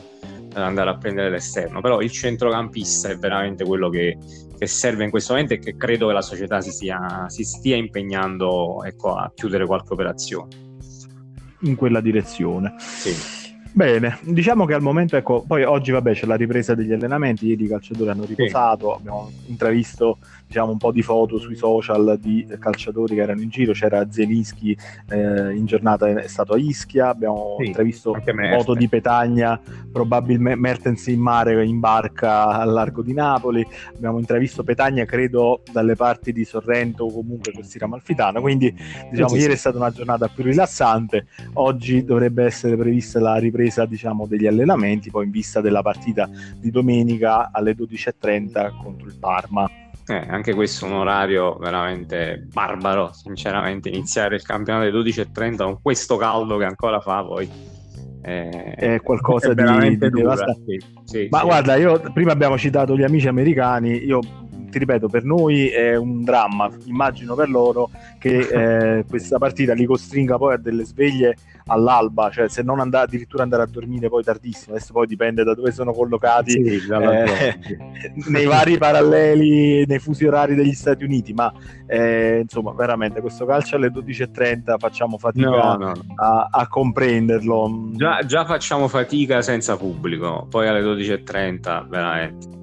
eh, 0.55 0.61
andare 0.61 0.91
a 0.91 0.99
prendere 0.99 1.31
l'esterno, 1.31 1.81
però 1.81 2.03
il 2.03 2.11
centrocampista 2.11 3.09
è 3.09 3.17
veramente 3.17 3.65
quello 3.65 3.89
che, 3.89 4.19
che 4.59 4.67
serve 4.67 5.05
in 5.05 5.11
questo 5.11 5.33
momento 5.33 5.55
e 5.55 5.59
che 5.59 5.77
credo 5.79 6.09
che 6.09 6.13
la 6.13 6.23
società 6.23 6.61
si 6.61 6.71
stia, 6.71 7.25
si 7.29 7.45
stia 7.45 7.77
impegnando 7.77 8.85
ecco, 8.85 9.15
a 9.15 9.33
chiudere 9.35 9.65
qualche 9.65 9.95
operazione 9.95 10.61
in 11.61 11.77
quella 11.77 12.01
direzione. 12.01 12.75
Sì. 12.79 13.42
Bene, 13.75 14.19
diciamo 14.21 14.67
che 14.67 14.75
al 14.75 14.83
momento, 14.83 15.17
ecco, 15.17 15.43
poi 15.47 15.65
oggi 15.65 15.93
vabbè 15.93 16.13
c'è 16.13 16.27
la 16.27 16.35
ripresa 16.35 16.75
degli 16.75 16.93
allenamenti, 16.93 17.47
ieri 17.47 17.65
i 17.65 17.69
calciatori 17.69 18.11
hanno 18.11 18.27
riposato, 18.27 18.93
sì. 18.93 19.01
abbiamo 19.01 19.31
intravisto 19.47 20.19
diciamo 20.47 20.73
un 20.73 20.77
po' 20.77 20.93
di 20.93 21.01
foto 21.01 21.39
sui 21.39 21.57
social 21.57 22.19
di 22.21 22.47
calciatori 22.59 23.15
che 23.15 23.23
erano 23.23 23.41
in 23.41 23.49
giro, 23.49 23.73
c'era 23.73 24.07
Zelinski 24.11 24.77
eh, 25.09 25.55
in 25.55 25.65
giornata 25.65 26.07
è 26.07 26.29
stato 26.29 26.53
a 26.53 26.59
Ischia, 26.59 27.09
abbiamo 27.09 27.57
sì, 27.59 27.69
intravisto 27.69 28.15
foto 28.59 28.75
di 28.75 28.87
Petagna, 28.89 29.59
probabilmente 29.91 30.61
Mertens 30.61 31.07
in 31.07 31.21
mare 31.21 31.65
in 31.65 31.81
barca 31.81 32.49
al 32.49 32.71
largo 32.71 33.01
di 33.01 33.15
Napoli, 33.15 33.67
abbiamo 33.97 34.19
intravisto 34.19 34.63
Petagna 34.63 35.07
credo 35.07 35.63
dalle 35.73 35.97
parti 35.97 36.33
di 36.33 36.45
Sorrento 36.45 37.05
o 37.05 37.11
comunque 37.11 37.53
Costiera 37.53 37.87
Malfitana, 37.87 38.39
quindi 38.39 38.71
diciamo 39.11 39.31
sì, 39.31 39.39
ieri 39.39 39.55
è 39.55 39.57
stata 39.57 39.79
una 39.79 39.91
giornata 39.91 40.29
più 40.29 40.45
rilassante, 40.45 41.29
oggi 41.55 42.05
dovrebbe 42.05 42.45
essere 42.45 42.77
prevista 42.77 43.19
la 43.19 43.39
ripresa 43.39 43.61
ripresa 43.63 43.87
diciamo, 43.87 44.27
degli 44.27 44.47
allenamenti, 44.47 45.11
poi 45.11 45.27
in 45.27 45.31
vista 45.31 45.61
della 45.61 45.83
partita 45.83 46.29
di 46.59 46.71
domenica 46.71 47.51
alle 47.53 47.75
12.30 47.75 48.77
contro 48.83 49.07
il 49.07 49.17
Parma. 49.19 49.69
Eh, 50.07 50.27
anche 50.29 50.53
questo 50.53 50.85
è 50.85 50.89
un 50.89 50.97
orario 50.97 51.57
veramente 51.57 52.47
barbaro, 52.53 53.13
sinceramente, 53.13 53.89
iniziare 53.89 54.35
il 54.35 54.43
campionato 54.43 54.87
alle 54.87 54.99
12.30 54.99 55.57
con 55.57 55.79
questo 55.81 56.17
caldo 56.17 56.57
che 56.57 56.65
ancora 56.65 57.01
fa 57.01 57.25
poi. 57.25 57.49
Eh, 58.25 58.75
è 58.75 59.01
qualcosa 59.01 59.51
è 59.51 59.55
di, 59.55 59.99
di 59.99 60.11
devastante. 60.11 60.81
Sì, 60.81 60.87
sì, 61.05 61.29
Ma 61.31 61.41
sì. 61.41 61.45
guarda, 61.45 61.77
io 61.77 62.01
prima 62.13 62.33
abbiamo 62.33 62.59
citato 62.59 62.97
gli 62.97 63.03
amici 63.03 63.29
americani, 63.29 64.05
io 64.05 64.21
ti 64.73 64.79
ripeto, 64.79 65.09
per 65.09 65.23
noi 65.23 65.69
è 65.69 65.95
un 65.95 66.25
dramma, 66.25 66.71
immagino 66.87 67.35
per 67.35 67.51
loro 67.51 67.91
che 68.19 68.39
eh, 68.99 69.05
questa 69.07 69.37
partita 69.37 69.75
li 69.75 69.85
costringa 69.85 70.39
poi 70.39 70.55
a 70.55 70.57
delle 70.57 70.85
sveglie 70.85 71.37
all'alba, 71.67 72.31
cioè 72.31 72.49
se 72.49 72.63
non 72.63 72.81
andare 72.81 73.05
addirittura 73.05 73.43
andare 73.43 73.63
a 73.63 73.67
dormire 73.67 74.09
poi 74.09 74.23
tardissimo, 74.23 74.75
adesso 74.75 74.93
poi 74.93 75.07
dipende 75.07 75.45
da 75.45 75.55
dove 75.55 75.71
sono 75.71 75.93
collocati 75.93 76.51
sì, 76.51 76.91
eh, 76.91 77.59
nei 78.29 78.47
vari 78.47 78.79
paralleli, 78.79 79.85
nei 79.87 79.99
fusi 79.99 80.25
orari 80.25 80.55
degli 80.55 80.73
Stati 80.73 81.05
Uniti, 81.05 81.33
ma 81.35 81.53
eh, 81.87 82.41
insomma 82.43 82.73
veramente 82.73 83.21
questo 83.21 83.45
calcio 83.45 83.77
alle 83.77 83.89
12.30 83.89 84.79
facciamo 84.79 85.19
fatica 85.19 85.49
no, 85.49 85.77
no. 85.77 85.93
A, 86.17 86.49
a, 86.51 86.67
comprenderlo. 86.67 87.91
Già, 87.93 88.25
già 88.25 88.45
facciamo 88.45 88.89
fatica 88.89 89.43
senza 89.43 89.77
pubblico, 89.77 90.47
poi 90.49 90.67
alle 90.67 90.81
12.30 90.81 91.89
veramente. 91.89 92.62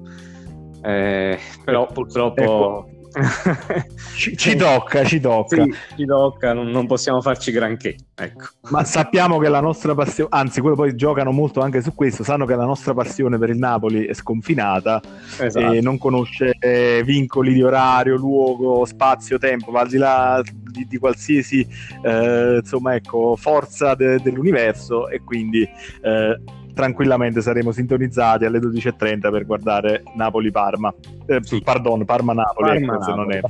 Eh, 0.82 1.38
però 1.64 1.86
purtroppo... 1.86 2.40
Ecco 2.42 2.98
ci, 4.16 4.36
ci, 4.36 4.54
tocca, 4.54 5.04
ci 5.04 5.20
tocca. 5.20 5.62
Sì, 5.62 5.74
ci 5.96 6.04
tocca, 6.04 6.52
non, 6.52 6.68
non, 6.68 6.86
possiamo 6.86 7.20
farci 7.20 7.50
granché. 7.50 7.96
Ecco. 8.14 8.46
Ma 8.70 8.84
sappiamo 8.84 9.38
che 9.38 9.48
la 9.48 9.60
nostra 9.60 9.94
passione, 9.94 10.30
anzi, 10.32 10.60
quello 10.60 10.76
poi 10.76 10.94
giocano 10.94 11.32
molto 11.32 11.60
anche 11.60 11.82
su 11.82 11.94
questo, 11.94 12.22
sanno 12.22 12.46
che 12.46 12.54
la 12.54 12.64
nostra 12.64 12.94
passione 12.94 13.38
per 13.38 13.50
il 13.50 13.58
Napoli 13.58 14.06
è 14.06 14.14
sconfinata 14.14 15.00
esatto. 15.38 15.72
e 15.72 15.80
non 15.80 15.98
conosce 15.98 16.52
eh, 16.58 17.02
vincoli 17.04 17.52
di 17.52 17.62
orario, 17.62 18.16
luogo, 18.16 18.84
spazio, 18.84 19.38
tempo, 19.38 19.70
va 19.72 19.80
al 19.80 19.88
di 19.88 19.96
là 19.96 20.40
di, 20.44 20.86
di 20.86 20.98
qualsiasi 20.98 21.66
eh, 22.02 22.58
insomma, 22.60 22.94
ecco, 22.94 23.34
forza 23.36 23.94
de, 23.94 24.20
dell'universo 24.22 25.08
e 25.08 25.20
quindi 25.24 25.68
eh, 26.02 26.40
tranquillamente 26.80 27.42
saremo 27.42 27.72
sintonizzati 27.72 28.46
alle 28.46 28.58
12.30 28.58 29.30
per 29.30 29.44
guardare 29.44 30.02
Napoli-Parma. 30.14 30.94
Eh, 31.26 31.40
sì. 31.42 31.60
Pardon, 31.62 32.04
Parma-Napoli, 32.06 32.68
Parma, 32.68 32.94
ecco, 32.94 33.02
se 33.02 33.14
non 33.14 33.32
è... 33.32 33.40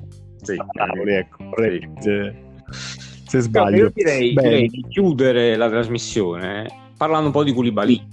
Sì, 0.42 0.56
Napoli, 0.72 1.12
ecco, 1.12 1.44
vorrei, 1.44 1.88
se, 2.00 2.34
se 3.26 3.40
sbaglio. 3.40 3.76
io 3.76 3.90
direi, 3.94 4.32
direi, 4.32 4.68
di 4.68 4.84
chiudere 4.88 5.54
la 5.54 5.68
trasmissione 5.68 6.66
parlando 6.96 7.26
un 7.26 7.32
po' 7.32 7.44
di 7.44 7.52
Koulibaly. 7.52 8.08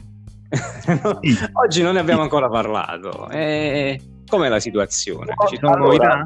Oggi 1.54 1.82
non 1.82 1.94
ne 1.94 2.00
abbiamo 2.00 2.22
ancora 2.22 2.48
parlato. 2.48 3.28
Eh, 3.30 4.00
com'è 4.26 4.48
la 4.48 4.60
situazione? 4.60 5.34
Ci 5.50 5.58
sono 5.60 5.74
allora, 5.74 6.18
novità? 6.18 6.24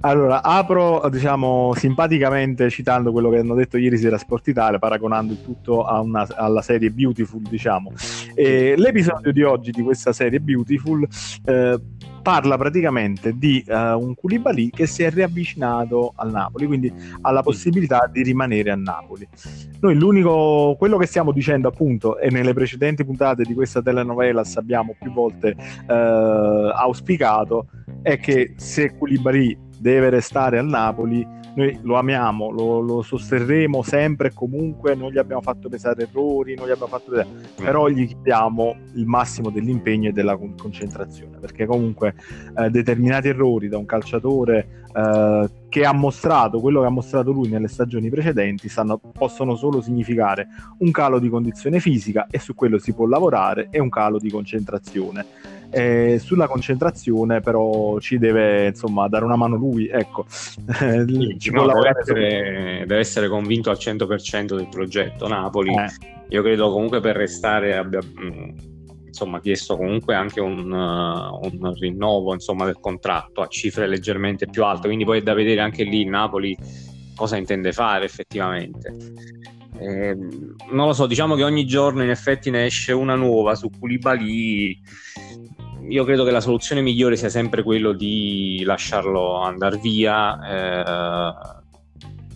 Allora, 0.00 0.42
apro 0.42 1.08
diciamo 1.10 1.72
simpaticamente 1.74 2.70
citando 2.70 3.12
quello 3.12 3.30
che 3.30 3.38
hanno 3.38 3.54
detto 3.54 3.76
ieri 3.76 3.98
sera 3.98 4.18
Sport 4.18 4.48
Italia, 4.48 4.78
paragonando 4.78 5.32
il 5.32 5.42
tutto 5.42 5.84
una, 6.02 6.26
alla 6.36 6.62
serie 6.62 6.90
Beautiful, 6.90 7.42
diciamo. 7.42 7.92
E 8.34 8.74
l'episodio 8.76 9.32
di 9.32 9.42
oggi 9.42 9.70
di 9.70 9.82
questa 9.82 10.12
serie 10.12 10.38
Beautiful 10.40 11.06
eh, 11.44 11.80
parla 12.22 12.56
praticamente 12.56 13.38
di 13.38 13.64
uh, 13.68 13.72
un 13.72 14.14
Koulibaly 14.16 14.70
che 14.70 14.86
si 14.86 15.04
è 15.04 15.10
riavvicinato 15.10 16.12
al 16.16 16.32
Napoli, 16.32 16.66
quindi 16.66 16.92
ha 17.20 17.30
la 17.30 17.42
possibilità 17.42 18.08
di 18.10 18.22
rimanere 18.22 18.72
a 18.72 18.74
Napoli. 18.74 19.26
Noi 19.80 19.94
l'unico, 19.94 20.74
quello 20.76 20.96
che 20.98 21.06
stiamo 21.06 21.30
dicendo 21.30 21.68
appunto, 21.68 22.18
e 22.18 22.30
nelle 22.30 22.52
precedenti 22.52 23.04
puntate 23.04 23.44
di 23.44 23.54
questa 23.54 23.80
telenovelas 23.80 24.56
abbiamo 24.56 24.96
più 24.98 25.12
volte 25.12 25.54
uh, 25.86 25.92
auspicato, 26.74 27.68
è 28.02 28.18
che 28.18 28.54
se 28.56 28.96
Koulibaly 28.96 29.56
deve 29.78 30.10
restare 30.10 30.58
al 30.58 30.66
Napoli, 30.66 31.26
noi 31.54 31.78
lo 31.82 31.96
amiamo, 31.96 32.50
lo, 32.50 32.80
lo, 32.80 33.02
sosterremo 33.02 33.82
sempre 33.82 34.28
e 34.28 34.32
comunque, 34.34 34.94
non 34.94 35.10
gli 35.10 35.18
abbiamo 35.18 35.40
fatto 35.40 35.68
pesare 35.68 36.02
errori, 36.02 36.54
non 36.54 36.66
gli 36.66 36.70
abbiamo 36.70 36.88
fatto 36.88 37.10
pesare, 37.10 37.28
però 37.56 37.88
gli 37.88 38.06
chiediamo 38.06 38.76
il 38.94 39.06
massimo 39.06 39.50
dell'impegno 39.50 40.10
e 40.10 40.12
della 40.12 40.36
concentrazione, 40.36 41.38
perché 41.38 41.64
comunque 41.64 42.14
eh, 42.58 42.68
determinati 42.68 43.28
errori 43.28 43.68
da 43.68 43.78
un 43.78 43.86
calciatore 43.86 44.84
eh, 44.94 45.50
che 45.68 45.84
ha 45.84 45.92
mostrato 45.92 46.60
quello 46.60 46.80
che 46.80 46.86
ha 46.86 46.90
mostrato 46.90 47.30
lui 47.30 47.48
nelle 47.48 47.68
stagioni 47.68 48.10
precedenti 48.10 48.68
stanno, 48.68 48.98
possono 48.98 49.56
solo 49.56 49.80
significare 49.80 50.48
un 50.78 50.90
calo 50.90 51.18
di 51.18 51.28
condizione 51.28 51.80
fisica 51.80 52.26
e 52.30 52.38
su 52.38 52.54
quello 52.54 52.78
si 52.78 52.92
può 52.92 53.06
lavorare 53.06 53.68
e 53.70 53.78
un 53.78 53.88
calo 53.88 54.18
di 54.18 54.30
concentrazione 54.30 55.24
eh, 55.70 56.18
sulla 56.22 56.46
concentrazione 56.46 57.40
però 57.40 57.98
ci 57.98 58.18
deve 58.18 58.68
insomma 58.68 59.08
dare 59.08 59.24
una 59.24 59.36
mano 59.36 59.56
lui 59.56 59.88
ecco. 59.88 60.24
Sì, 60.28 61.36
ci 61.38 61.50
no, 61.50 61.66
deve, 61.66 61.88
essere, 61.98 62.84
deve, 62.86 62.98
essere, 62.98 63.28
convinto 63.28 63.70
al 63.70 63.76
100% 63.78 64.56
del 64.56 64.68
progetto 64.68 65.26
Napoli. 65.28 65.74
Eh. 65.74 65.88
io 66.28 66.42
credo 66.42 66.70
comunque 66.70 67.00
per 67.00 67.16
restare 67.16 67.76
abbia 67.76 68.00
insomma 69.06 69.40
chiesto 69.40 69.78
comunque 69.78 70.14
anche 70.14 70.40
un, 70.40 70.70
uh, 70.70 71.40
un, 71.42 71.74
rinnovo 71.74 72.34
insomma 72.34 72.66
del 72.66 72.78
contratto 72.78 73.40
a 73.40 73.46
cifre 73.46 73.86
leggermente 73.86 74.46
più 74.46 74.62
alte. 74.64 74.86
Quindi 74.86 75.04
poi 75.04 75.20
è 75.20 75.22
da 75.22 75.32
vedere 75.32 75.60
anche 75.60 75.84
lì 75.84 76.04
Napoli 76.04 76.56
cosa 77.14 77.36
intende 77.36 77.72
fare 77.72 78.04
effettivamente. 78.04 78.94
Eh, 79.78 80.14
non 80.14 80.86
lo 80.86 80.92
so, 80.92 81.06
diciamo 81.06 81.34
che 81.34 81.44
ogni 81.44 81.66
giorno 81.66 82.02
in 82.02 82.10
effetti 82.10 82.50
ne 82.50 82.66
esce 82.66 82.92
una 82.92 83.14
nuova 83.14 83.54
su 83.54 83.70
Koulibaly 83.70 84.78
io 85.88 86.04
credo 86.04 86.24
che 86.24 86.30
la 86.30 86.40
soluzione 86.40 86.80
migliore 86.80 87.16
sia 87.16 87.28
sempre 87.28 87.62
quello 87.62 87.92
di 87.92 88.62
lasciarlo 88.64 89.40
andare 89.40 89.78
via, 89.78 90.38
eh, 90.44 91.34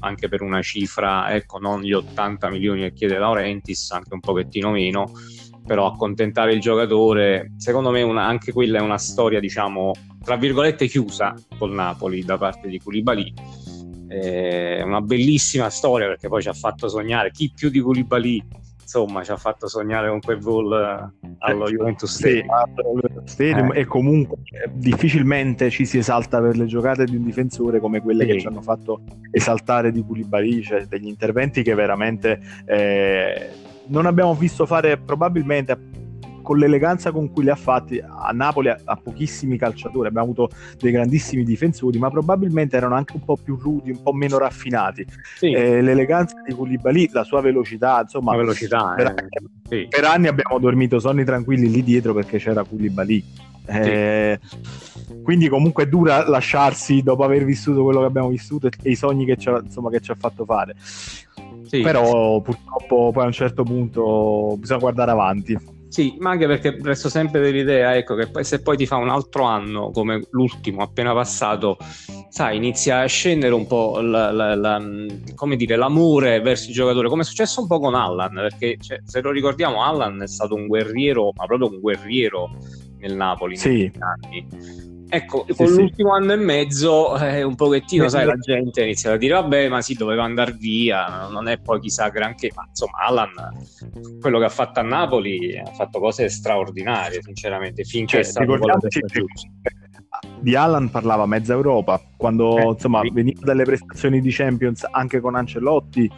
anche 0.00 0.28
per 0.28 0.42
una 0.42 0.62
cifra, 0.62 1.32
ecco, 1.34 1.58
non 1.58 1.82
gli 1.82 1.92
80 1.92 2.48
milioni 2.48 2.82
che 2.82 2.92
chiede 2.92 3.18
Laurentis, 3.18 3.90
anche 3.90 4.14
un 4.14 4.20
pochettino 4.20 4.70
meno, 4.70 5.12
però 5.66 5.86
accontentare 5.86 6.52
il 6.52 6.60
giocatore, 6.60 7.52
secondo 7.56 7.90
me 7.90 8.02
una, 8.02 8.26
anche 8.26 8.52
quella 8.52 8.78
è 8.78 8.82
una 8.82 8.98
storia, 8.98 9.40
diciamo, 9.40 9.92
tra 10.22 10.36
virgolette 10.36 10.86
chiusa 10.86 11.34
col 11.58 11.72
Napoli 11.72 12.24
da 12.24 12.38
parte 12.38 12.68
di 12.68 12.78
Koulibaly. 12.78 13.32
È 14.08 14.82
una 14.82 15.00
bellissima 15.00 15.70
storia 15.70 16.08
perché 16.08 16.28
poi 16.28 16.42
ci 16.42 16.48
ha 16.48 16.52
fatto 16.52 16.88
sognare 16.88 17.30
chi 17.30 17.52
più 17.54 17.70
di 17.70 17.78
Koulibaly 17.78 18.44
insomma 18.90 19.22
ci 19.22 19.30
ha 19.30 19.36
fatto 19.36 19.68
sognare 19.68 20.08
con 20.08 20.18
quel 20.18 20.40
gol 20.40 20.72
eh, 20.72 21.28
allo 21.38 21.68
eh, 21.68 21.70
Juventus 21.70 22.12
Stadium, 22.12 22.44
sì, 23.24 23.32
Stadium 23.32 23.72
eh. 23.72 23.80
e 23.80 23.84
comunque 23.84 24.38
eh, 24.46 24.68
difficilmente 24.72 25.70
ci 25.70 25.86
si 25.86 25.98
esalta 25.98 26.40
per 26.40 26.56
le 26.56 26.66
giocate 26.66 27.04
di 27.04 27.14
un 27.14 27.22
difensore 27.22 27.78
come 27.78 28.00
quelle 28.00 28.24
sì. 28.24 28.32
che 28.32 28.40
ci 28.40 28.46
hanno 28.48 28.62
fatto 28.62 29.02
esaltare 29.30 29.92
di 29.92 30.04
Koulibaly, 30.04 30.62
cioè 30.62 30.86
degli 30.86 31.06
interventi 31.06 31.62
che 31.62 31.74
veramente 31.74 32.40
eh, 32.66 33.50
non 33.86 34.06
abbiamo 34.06 34.34
visto 34.34 34.66
fare 34.66 34.96
probabilmente 34.96 35.78
con 36.50 36.58
l'eleganza 36.58 37.12
con 37.12 37.30
cui 37.30 37.44
li 37.44 37.50
ha 37.50 37.54
fatti 37.54 38.02
a 38.04 38.32
Napoli 38.32 38.70
ha, 38.70 39.00
pochissimi 39.00 39.56
calciatori, 39.56 40.08
abbiamo 40.08 40.26
avuto 40.26 40.50
dei 40.80 40.90
grandissimi 40.90 41.44
difensori, 41.44 41.96
ma 41.96 42.10
probabilmente 42.10 42.76
erano 42.76 42.96
anche 42.96 43.12
un 43.14 43.24
po' 43.24 43.36
più 43.36 43.56
rudi, 43.56 43.92
un 43.92 44.02
po' 44.02 44.12
meno 44.12 44.36
raffinati. 44.36 45.06
Sì. 45.36 45.52
Eh, 45.52 45.80
l'eleganza 45.80 46.42
di 46.44 46.52
Koulibaly, 46.52 47.10
la 47.12 47.22
sua 47.22 47.40
velocità, 47.40 48.00
insomma, 48.02 48.34
velocità, 48.34 48.94
per, 48.96 49.06
eh. 49.06 49.10
anni, 49.10 49.48
sì. 49.68 49.86
per, 49.88 50.04
anni, 50.04 50.26
abbiamo 50.26 50.58
dormito 50.58 50.98
sonni 50.98 51.22
tranquilli 51.22 51.70
lì 51.70 51.84
dietro 51.84 52.14
perché 52.14 52.38
c'era 52.38 52.64
Koulibaly. 52.64 53.24
Eh, 53.66 54.40
sì. 54.42 55.22
Quindi 55.22 55.48
comunque 55.48 55.84
è 55.84 55.86
dura 55.86 56.28
lasciarsi 56.28 57.00
dopo 57.00 57.22
aver 57.22 57.44
vissuto 57.44 57.84
quello 57.84 58.00
che 58.00 58.06
abbiamo 58.06 58.28
vissuto 58.30 58.66
e 58.66 58.90
i 58.90 58.96
sogni 58.96 59.24
che 59.24 59.36
ci 59.36 59.48
ha, 59.48 59.60
insomma, 59.62 59.88
che 59.88 60.00
ci 60.00 60.10
ha 60.10 60.16
fatto 60.18 60.44
fare. 60.44 60.74
Sì. 60.80 61.80
Però 61.80 62.40
purtroppo 62.40 63.12
poi 63.12 63.22
a 63.22 63.26
un 63.26 63.32
certo 63.32 63.62
punto 63.62 64.56
bisogna 64.58 64.80
guardare 64.80 65.12
avanti. 65.12 65.78
Sì, 65.90 66.14
ma 66.20 66.30
anche 66.30 66.46
perché 66.46 66.78
resto 66.80 67.08
sempre 67.08 67.40
dell'idea, 67.40 67.96
ecco, 67.96 68.14
che 68.14 68.28
poi, 68.28 68.44
se 68.44 68.62
poi 68.62 68.76
ti 68.76 68.86
fa 68.86 68.94
un 68.94 69.08
altro 69.08 69.42
anno 69.42 69.90
come 69.90 70.24
l'ultimo 70.30 70.82
appena 70.82 71.12
passato, 71.12 71.78
sai, 72.28 72.56
inizia 72.56 73.00
a 73.00 73.06
scendere 73.06 73.52
un 73.54 73.66
po' 73.66 73.98
la, 74.00 74.30
la, 74.30 74.54
la, 74.54 74.80
come 75.34 75.56
dire, 75.56 75.74
l'amore 75.74 76.40
verso 76.40 76.68
il 76.68 76.74
giocatore, 76.74 77.08
come 77.08 77.22
è 77.22 77.24
successo 77.24 77.60
un 77.60 77.66
po' 77.66 77.80
con 77.80 77.96
Allan, 77.96 78.34
perché 78.34 78.76
cioè, 78.80 79.00
se 79.04 79.20
lo 79.20 79.32
ricordiamo 79.32 79.82
Allan 79.82 80.22
è 80.22 80.28
stato 80.28 80.54
un 80.54 80.68
guerriero, 80.68 81.32
ma 81.34 81.46
proprio 81.46 81.68
un 81.68 81.80
guerriero 81.80 82.50
nel 82.98 83.16
Napoli 83.16 83.56
sì. 83.56 83.68
negli 83.68 83.92
anni 83.98 84.89
Ecco, 85.12 85.44
sì, 85.48 85.54
con 85.54 85.66
sì. 85.66 85.74
l'ultimo 85.74 86.14
anno 86.14 86.32
e 86.32 86.36
mezzo 86.36 87.18
eh, 87.18 87.42
un 87.42 87.56
pochettino, 87.56 88.08
sai, 88.08 88.26
la 88.26 88.36
gente 88.36 88.82
inizia 88.82 89.12
a 89.12 89.16
dire 89.16 89.34
vabbè, 89.34 89.68
ma 89.68 89.80
sì, 89.80 89.94
doveva 89.94 90.22
andare 90.22 90.52
via, 90.52 91.26
non 91.28 91.48
è 91.48 91.58
poi 91.58 91.80
chissà 91.80 92.08
granché, 92.10 92.52
ma 92.54 92.64
insomma 92.68 92.98
Alan, 92.98 93.30
quello 94.20 94.38
che 94.38 94.44
ha 94.44 94.50
fatto 94.50 94.78
a 94.78 94.84
Napoli, 94.84 95.58
ha 95.58 95.72
fatto 95.72 95.98
cose 95.98 96.28
straordinarie, 96.28 97.22
sinceramente, 97.22 97.82
finché 97.82 98.12
cioè, 98.12 98.20
è 98.20 98.24
stato 98.24 98.46
quello 98.56 98.78
che 98.78 99.00
di 100.38 100.54
Alan 100.54 100.90
parlava 100.90 101.26
mezza 101.26 101.54
Europa, 101.54 102.00
quando 102.16 102.56
eh, 102.56 102.62
insomma 102.68 103.00
sì. 103.00 103.10
veniva 103.12 103.40
dalle 103.42 103.64
prestazioni 103.64 104.20
di 104.20 104.30
Champions 104.30 104.86
anche 104.88 105.18
con 105.18 105.34
Ancelotti, 105.34 106.10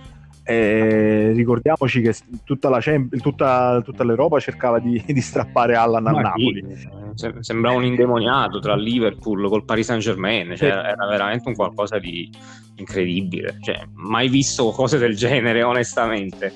e 0.44 1.30
ricordiamoci 1.32 2.02
che 2.02 2.14
tutta, 2.44 2.68
la, 2.68 2.80
tutta, 3.20 3.80
tutta 3.82 4.04
l'Europa 4.04 4.40
cercava 4.40 4.80
di, 4.80 5.02
di 5.06 5.20
strappare 5.20 5.76
Allan 5.76 6.06
al 6.08 6.20
Napoli. 6.20 7.01
Sembrava 7.14 7.76
un 7.76 7.84
indemoniato 7.84 8.58
tra 8.60 8.74
Liverpool 8.74 9.48
col 9.48 9.64
Paris 9.64 9.86
Saint 9.86 10.02
Germain, 10.02 10.54
cioè, 10.56 10.68
era 10.68 11.06
veramente 11.08 11.48
un 11.48 11.54
qualcosa 11.54 11.98
di 11.98 12.30
incredibile. 12.76 13.58
Cioè, 13.60 13.80
mai 13.94 14.28
visto 14.28 14.70
cose 14.70 14.98
del 14.98 15.16
genere, 15.16 15.62
onestamente. 15.62 16.52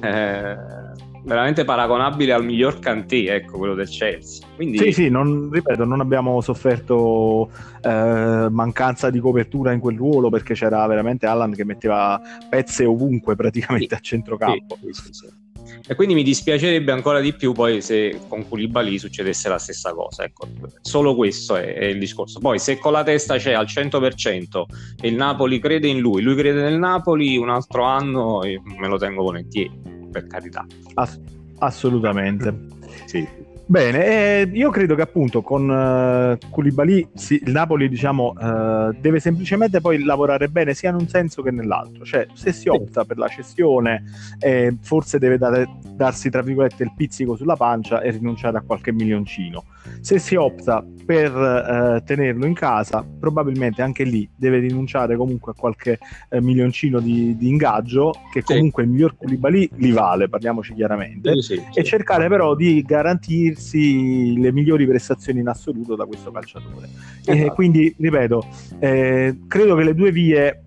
Eh, 0.00 0.56
veramente 1.26 1.64
paragonabile 1.64 2.32
al 2.32 2.44
miglior 2.44 2.78
Cantì, 2.78 3.26
ecco, 3.26 3.58
quello 3.58 3.74
del 3.74 3.88
Chelsea. 3.88 4.46
Quindi... 4.54 4.78
Sì, 4.78 4.92
sì, 4.92 5.08
non, 5.08 5.50
ripeto, 5.50 5.84
non 5.84 6.00
abbiamo 6.00 6.40
sofferto 6.40 7.50
eh, 7.82 8.46
mancanza 8.48 9.10
di 9.10 9.18
copertura 9.18 9.72
in 9.72 9.80
quel 9.80 9.96
ruolo 9.96 10.30
perché 10.30 10.54
c'era 10.54 10.86
veramente 10.86 11.26
Allan 11.26 11.52
che 11.52 11.64
metteva 11.64 12.20
pezze 12.48 12.84
ovunque 12.84 13.34
praticamente 13.34 13.94
sì, 13.94 13.94
a 13.94 13.98
centrocampo. 13.98 14.78
Sì, 14.90 15.12
sì, 15.12 15.28
e 15.86 15.94
quindi 15.94 16.14
mi 16.14 16.22
dispiacerebbe 16.22 16.92
ancora 16.92 17.20
di 17.20 17.34
più 17.34 17.52
poi 17.52 17.80
se 17.80 18.20
con 18.28 18.46
Koulibaly 18.48 18.98
succedesse 18.98 19.48
la 19.48 19.58
stessa 19.58 19.92
cosa. 19.92 20.24
Ecco, 20.24 20.48
solo 20.80 21.14
questo 21.14 21.56
è, 21.56 21.74
è, 21.74 21.84
il 21.84 21.98
discorso. 21.98 22.38
Poi 22.40 22.58
se 22.58 22.78
con 22.78 22.92
la 22.92 23.02
testa 23.02 23.36
c'è 23.36 23.52
al 23.52 23.66
100% 23.66 24.64
e 25.00 25.08
il 25.08 25.14
Napoli 25.14 25.58
crede 25.58 25.88
in 25.88 25.98
lui, 25.98 26.22
lui 26.22 26.34
crede 26.34 26.62
nel 26.62 26.78
Napoli, 26.78 27.36
un 27.36 27.50
altro 27.50 27.84
anno 27.84 28.40
me 28.40 28.88
lo 28.88 28.98
tengo 28.98 29.22
volentieri, 29.22 29.70
per 30.10 30.26
carità. 30.26 30.66
Ass- 30.94 31.20
assolutamente. 31.58 32.54
Sì. 33.06 33.54
Bene, 33.68 34.48
io 34.52 34.70
credo 34.70 34.94
che 34.94 35.02
appunto 35.02 35.42
con 35.42 35.68
uh, 35.68 36.38
Koulibaly 36.50 37.08
sì, 37.14 37.42
il 37.44 37.50
Napoli 37.50 37.88
diciamo 37.88 38.32
uh, 38.36 38.92
deve 38.96 39.18
semplicemente 39.18 39.80
poi 39.80 40.04
lavorare 40.04 40.46
bene 40.46 40.72
sia 40.72 40.90
in 40.90 40.94
un 40.94 41.08
senso 41.08 41.42
che 41.42 41.50
nell'altro, 41.50 42.04
cioè 42.04 42.28
se 42.32 42.52
si 42.52 42.68
opta 42.68 43.04
per 43.04 43.18
la 43.18 43.26
cessione 43.26 44.04
eh, 44.38 44.76
forse 44.80 45.18
deve 45.18 45.36
dare, 45.36 45.66
darsi 45.82 46.30
tra 46.30 46.42
virgolette 46.42 46.84
il 46.84 46.92
pizzico 46.96 47.34
sulla 47.34 47.56
pancia 47.56 48.02
e 48.02 48.12
rinunciare 48.12 48.56
a 48.56 48.62
qualche 48.64 48.92
milioncino, 48.92 49.64
se 50.00 50.18
si 50.18 50.34
opta 50.34 50.84
per 51.04 51.32
uh, 51.32 52.02
tenerlo 52.04 52.46
in 52.46 52.54
casa 52.54 53.06
probabilmente 53.18 53.80
anche 53.80 54.02
lì 54.02 54.28
deve 54.34 54.58
rinunciare 54.58 55.16
comunque 55.16 55.52
a 55.52 55.54
qualche 55.56 55.98
milioncino 56.40 56.98
di, 57.00 57.36
di, 57.36 57.48
ingaggio 57.48 58.12
che 58.32 58.42
comunque 58.42 58.82
sì. 58.82 58.88
il 58.88 58.94
miglior 58.94 59.16
Koulibaly 59.16 59.70
li 59.76 59.90
vale, 59.92 60.28
parliamoci 60.28 60.74
chiaramente, 60.74 61.40
sì, 61.40 61.62
e 61.72 61.84
cercare 61.84 62.28
però 62.28 62.54
di 62.54 62.82
garantirsi 62.82 64.38
le 64.38 64.52
migliori 64.52 64.86
prestazioni 64.86 65.40
in 65.40 65.48
assoluto 65.48 65.94
da 65.94 66.04
questo 66.04 66.30
calciatore. 66.30 66.88
Esatto. 67.20 67.30
E 67.32 67.52
quindi, 67.52 67.94
ripeto, 67.96 68.46
eh, 68.78 69.38
credo 69.46 69.76
che 69.76 69.84
le 69.84 69.94
due 69.94 70.12
vie 70.12 70.64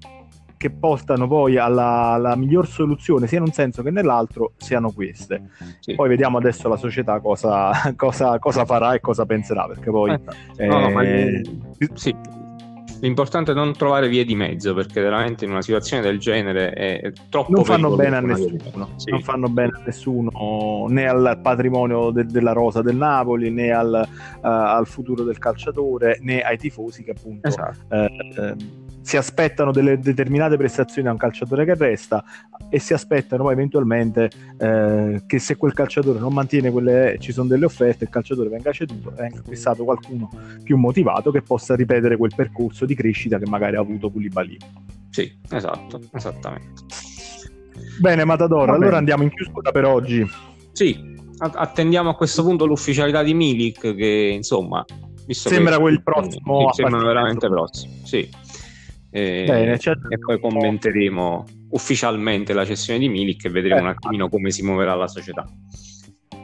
che 0.60 0.72
portano 0.72 1.26
poi 1.26 1.56
alla, 1.56 2.12
alla, 2.12 2.36
miglior 2.36 2.68
soluzione 2.68 3.28
sia 3.28 3.38
in 3.38 3.46
un 3.46 3.54
senso 3.54 3.82
che 3.82 3.92
nell'altro 3.92 4.52
siano 4.58 4.92
queste. 4.92 5.52
Sì. 5.80 5.96
Poi 5.96 6.10
vediamo 6.10 6.38
adesso 6.38 6.68
la 6.68 6.76
società 6.76 7.22
cosa, 7.22 7.72
cosa, 7.96 8.38
cosa, 8.40 8.66
farà 8.66 8.94
e 8.94 9.00
cosa 9.00 9.26
penserà, 9.26 9.68
perché 9.68 9.90
poi... 9.90 10.10
Esatto. 10.10 10.36
Eh, 10.58 10.68
no, 10.68 10.90
no, 10.90 11.02
eh, 11.02 11.42
sì, 11.94 12.14
L'importante 13.00 13.52
è 13.52 13.54
non 13.54 13.72
trovare 13.72 14.10
vie 14.10 14.26
di 14.26 14.36
mezzo 14.36 14.74
perché 14.74 15.00
veramente 15.00 15.46
in 15.46 15.52
una 15.52 15.62
situazione 15.62 16.02
del 16.02 16.20
genere 16.20 16.72
è 16.72 17.14
troppo 17.30 17.54
non 17.54 17.64
fanno 17.64 17.96
bene 17.96 18.18
a 18.18 18.20
nessuno 18.20 18.90
sì. 18.98 19.12
non 19.12 19.22
fanno 19.22 19.48
bene 19.48 19.72
a 19.74 19.82
nessuno 19.86 20.86
né 20.90 21.08
al 21.08 21.40
patrimonio 21.42 22.12
de- 22.12 22.26
della 22.26 22.52
rosa 22.52 22.82
del 22.82 22.98
Napoli 22.98 23.52
né 23.52 23.72
al, 23.72 24.06
uh, 24.06 24.40
al, 24.42 24.86
futuro 24.86 25.24
del 25.24 25.38
calciatore 25.38 26.18
né 26.24 26.42
ai 26.42 26.58
tifosi 26.58 27.04
che 27.04 27.12
appunto 27.12 27.48
esatto. 27.48 27.86
uh, 27.88 28.56
si 29.02 29.18
aspettano 29.18 29.72
delle 29.72 29.98
determinate 30.00 30.58
prestazioni 30.58 31.04
da 31.04 31.12
un 31.12 31.18
calciatore 31.18 31.66
che 31.66 31.76
resta 31.76 32.24
e 32.70 32.80
si 32.80 32.94
aspettano 32.94 33.44
poi 33.44 33.54
eventualmente 33.54 34.30
eh, 34.58 35.24
che 35.26 35.40
se 35.40 35.56
quel 35.58 35.74
calciatore 35.74 36.20
non 36.20 36.34
mantiene 36.34 36.72
quelle 36.72 37.18
ci 37.20 37.32
sono 37.32 37.48
delle 37.48 37.66
offerte 37.66 38.04
il 38.04 38.10
calciatore 38.10 38.50
venga 38.50 38.72
ceduto 38.72 39.12
e 39.12 39.14
venga 39.16 39.40
acquistato 39.40 39.84
qualcuno 39.84 40.30
più 40.64 40.78
motivato 40.78 41.32
che 41.32 41.42
possa 41.42 41.76
ripetere 41.76 42.18
quel 42.18 42.34
percorso 42.36 42.86
di 42.86 42.96
crescita 42.96 43.38
che 43.38 43.48
magari 43.48 43.76
ha 43.76 43.80
avuto 43.80 44.10
Koulibaly. 44.10 44.58
Sì 45.10 45.32
esatto 45.50 46.00
esattamente. 46.14 46.84
Bene 48.00 48.26
Matador 48.26 48.70
allora 48.70 48.98
andiamo 48.98 49.24
in 49.24 49.30
chiusura 49.30 49.72
per 49.72 49.86
oggi. 49.86 50.26
Sì 50.72 51.18
attendiamo 51.40 52.10
a 52.10 52.16
questo 52.16 52.44
punto 52.44 52.66
l'ufficialità 52.66 53.24
di 53.24 53.34
Milik 53.34 53.96
che 53.96 54.32
insomma 54.36 54.84
sembra 55.28 55.76
che, 55.76 55.82
quel 55.82 56.04
prossimo 56.04 56.72
sì, 56.74 56.82
sembra 56.82 57.02
veramente 57.02 57.48
prossimo 57.48 57.94
sì 58.04 58.30
e, 59.12 59.44
Bene, 59.48 59.74
e 59.74 60.20
poi 60.20 60.40
commenteremo 60.40 61.46
ufficialmente 61.72 62.54
la 62.54 62.66
cessione 62.66 63.00
di 63.00 63.10
Milik 63.10 63.46
e 63.46 63.50
vedremo 63.50 63.80
eh, 63.80 63.82
un 63.82 63.88
attimino 63.88 64.30
come 64.30 64.52
si 64.52 64.64
muoverà 64.64 64.96
la 64.96 65.08
società. 65.08 65.46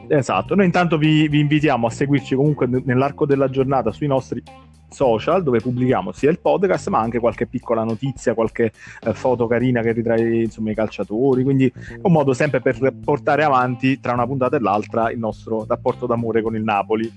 Esatto, 0.08 0.54
noi 0.54 0.66
intanto 0.66 0.98
vi, 0.98 1.28
vi, 1.28 1.40
invitiamo 1.40 1.86
a 1.86 1.90
seguirci 1.90 2.36
comunque 2.36 2.66
nell'arco 2.66 3.26
della 3.26 3.48
giornata 3.50 3.90
sui 3.90 4.06
nostri 4.06 4.42
social 4.88 5.42
dove 5.42 5.58
pubblichiamo 5.58 6.12
sia 6.12 6.30
il 6.30 6.38
podcast 6.38 6.88
ma 6.88 7.00
anche 7.00 7.18
qualche 7.18 7.46
piccola 7.46 7.82
notizia, 7.82 8.34
qualche 8.34 8.72
eh, 9.00 9.14
foto 9.14 9.48
carina 9.48 9.82
che 9.82 9.92
ritrae 9.92 10.42
insomma, 10.42 10.70
i 10.70 10.74
calciatori, 10.74 11.42
quindi 11.42 11.66
è 11.66 11.98
un 12.02 12.12
modo 12.12 12.32
sempre 12.32 12.60
per 12.60 12.94
portare 13.04 13.42
avanti 13.42 13.98
tra 13.98 14.12
una 14.12 14.26
puntata 14.26 14.56
e 14.56 14.60
l'altra 14.60 15.10
il 15.10 15.18
nostro 15.18 15.64
rapporto 15.66 16.06
d'amore 16.06 16.40
con 16.40 16.54
il 16.54 16.62
Napoli 16.62 17.12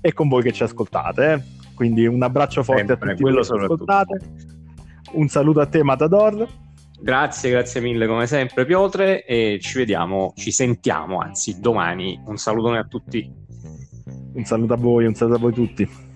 e 0.00 0.12
con 0.12 0.28
voi 0.28 0.42
che 0.42 0.52
ci 0.52 0.62
ascoltate. 0.62 1.32
Eh. 1.32 1.56
Quindi 1.74 2.06
un 2.06 2.22
abbraccio 2.22 2.62
forte 2.62 2.86
sempre, 2.86 3.10
a 3.10 3.10
tutti 3.10 3.22
quello 3.22 3.40
che 3.40 3.46
ci 3.46 3.52
ascoltate. 3.52 4.57
Un 5.12 5.28
saluto 5.28 5.60
a 5.60 5.66
te, 5.66 5.82
Matador. 5.82 6.46
Grazie, 7.00 7.50
grazie 7.50 7.80
mille 7.80 8.06
come 8.06 8.26
sempre, 8.26 8.64
Piotre. 8.64 9.24
E 9.24 9.58
ci 9.60 9.78
vediamo, 9.78 10.32
ci 10.36 10.50
sentiamo 10.50 11.18
anzi 11.18 11.60
domani. 11.60 12.20
Un 12.26 12.36
salutone 12.36 12.78
a 12.78 12.84
tutti. 12.84 13.30
Un 14.34 14.44
saluto 14.44 14.72
a 14.74 14.76
voi, 14.76 15.06
un 15.06 15.14
saluto 15.14 15.36
a 15.36 15.40
voi 15.40 15.52
tutti. 15.52 16.07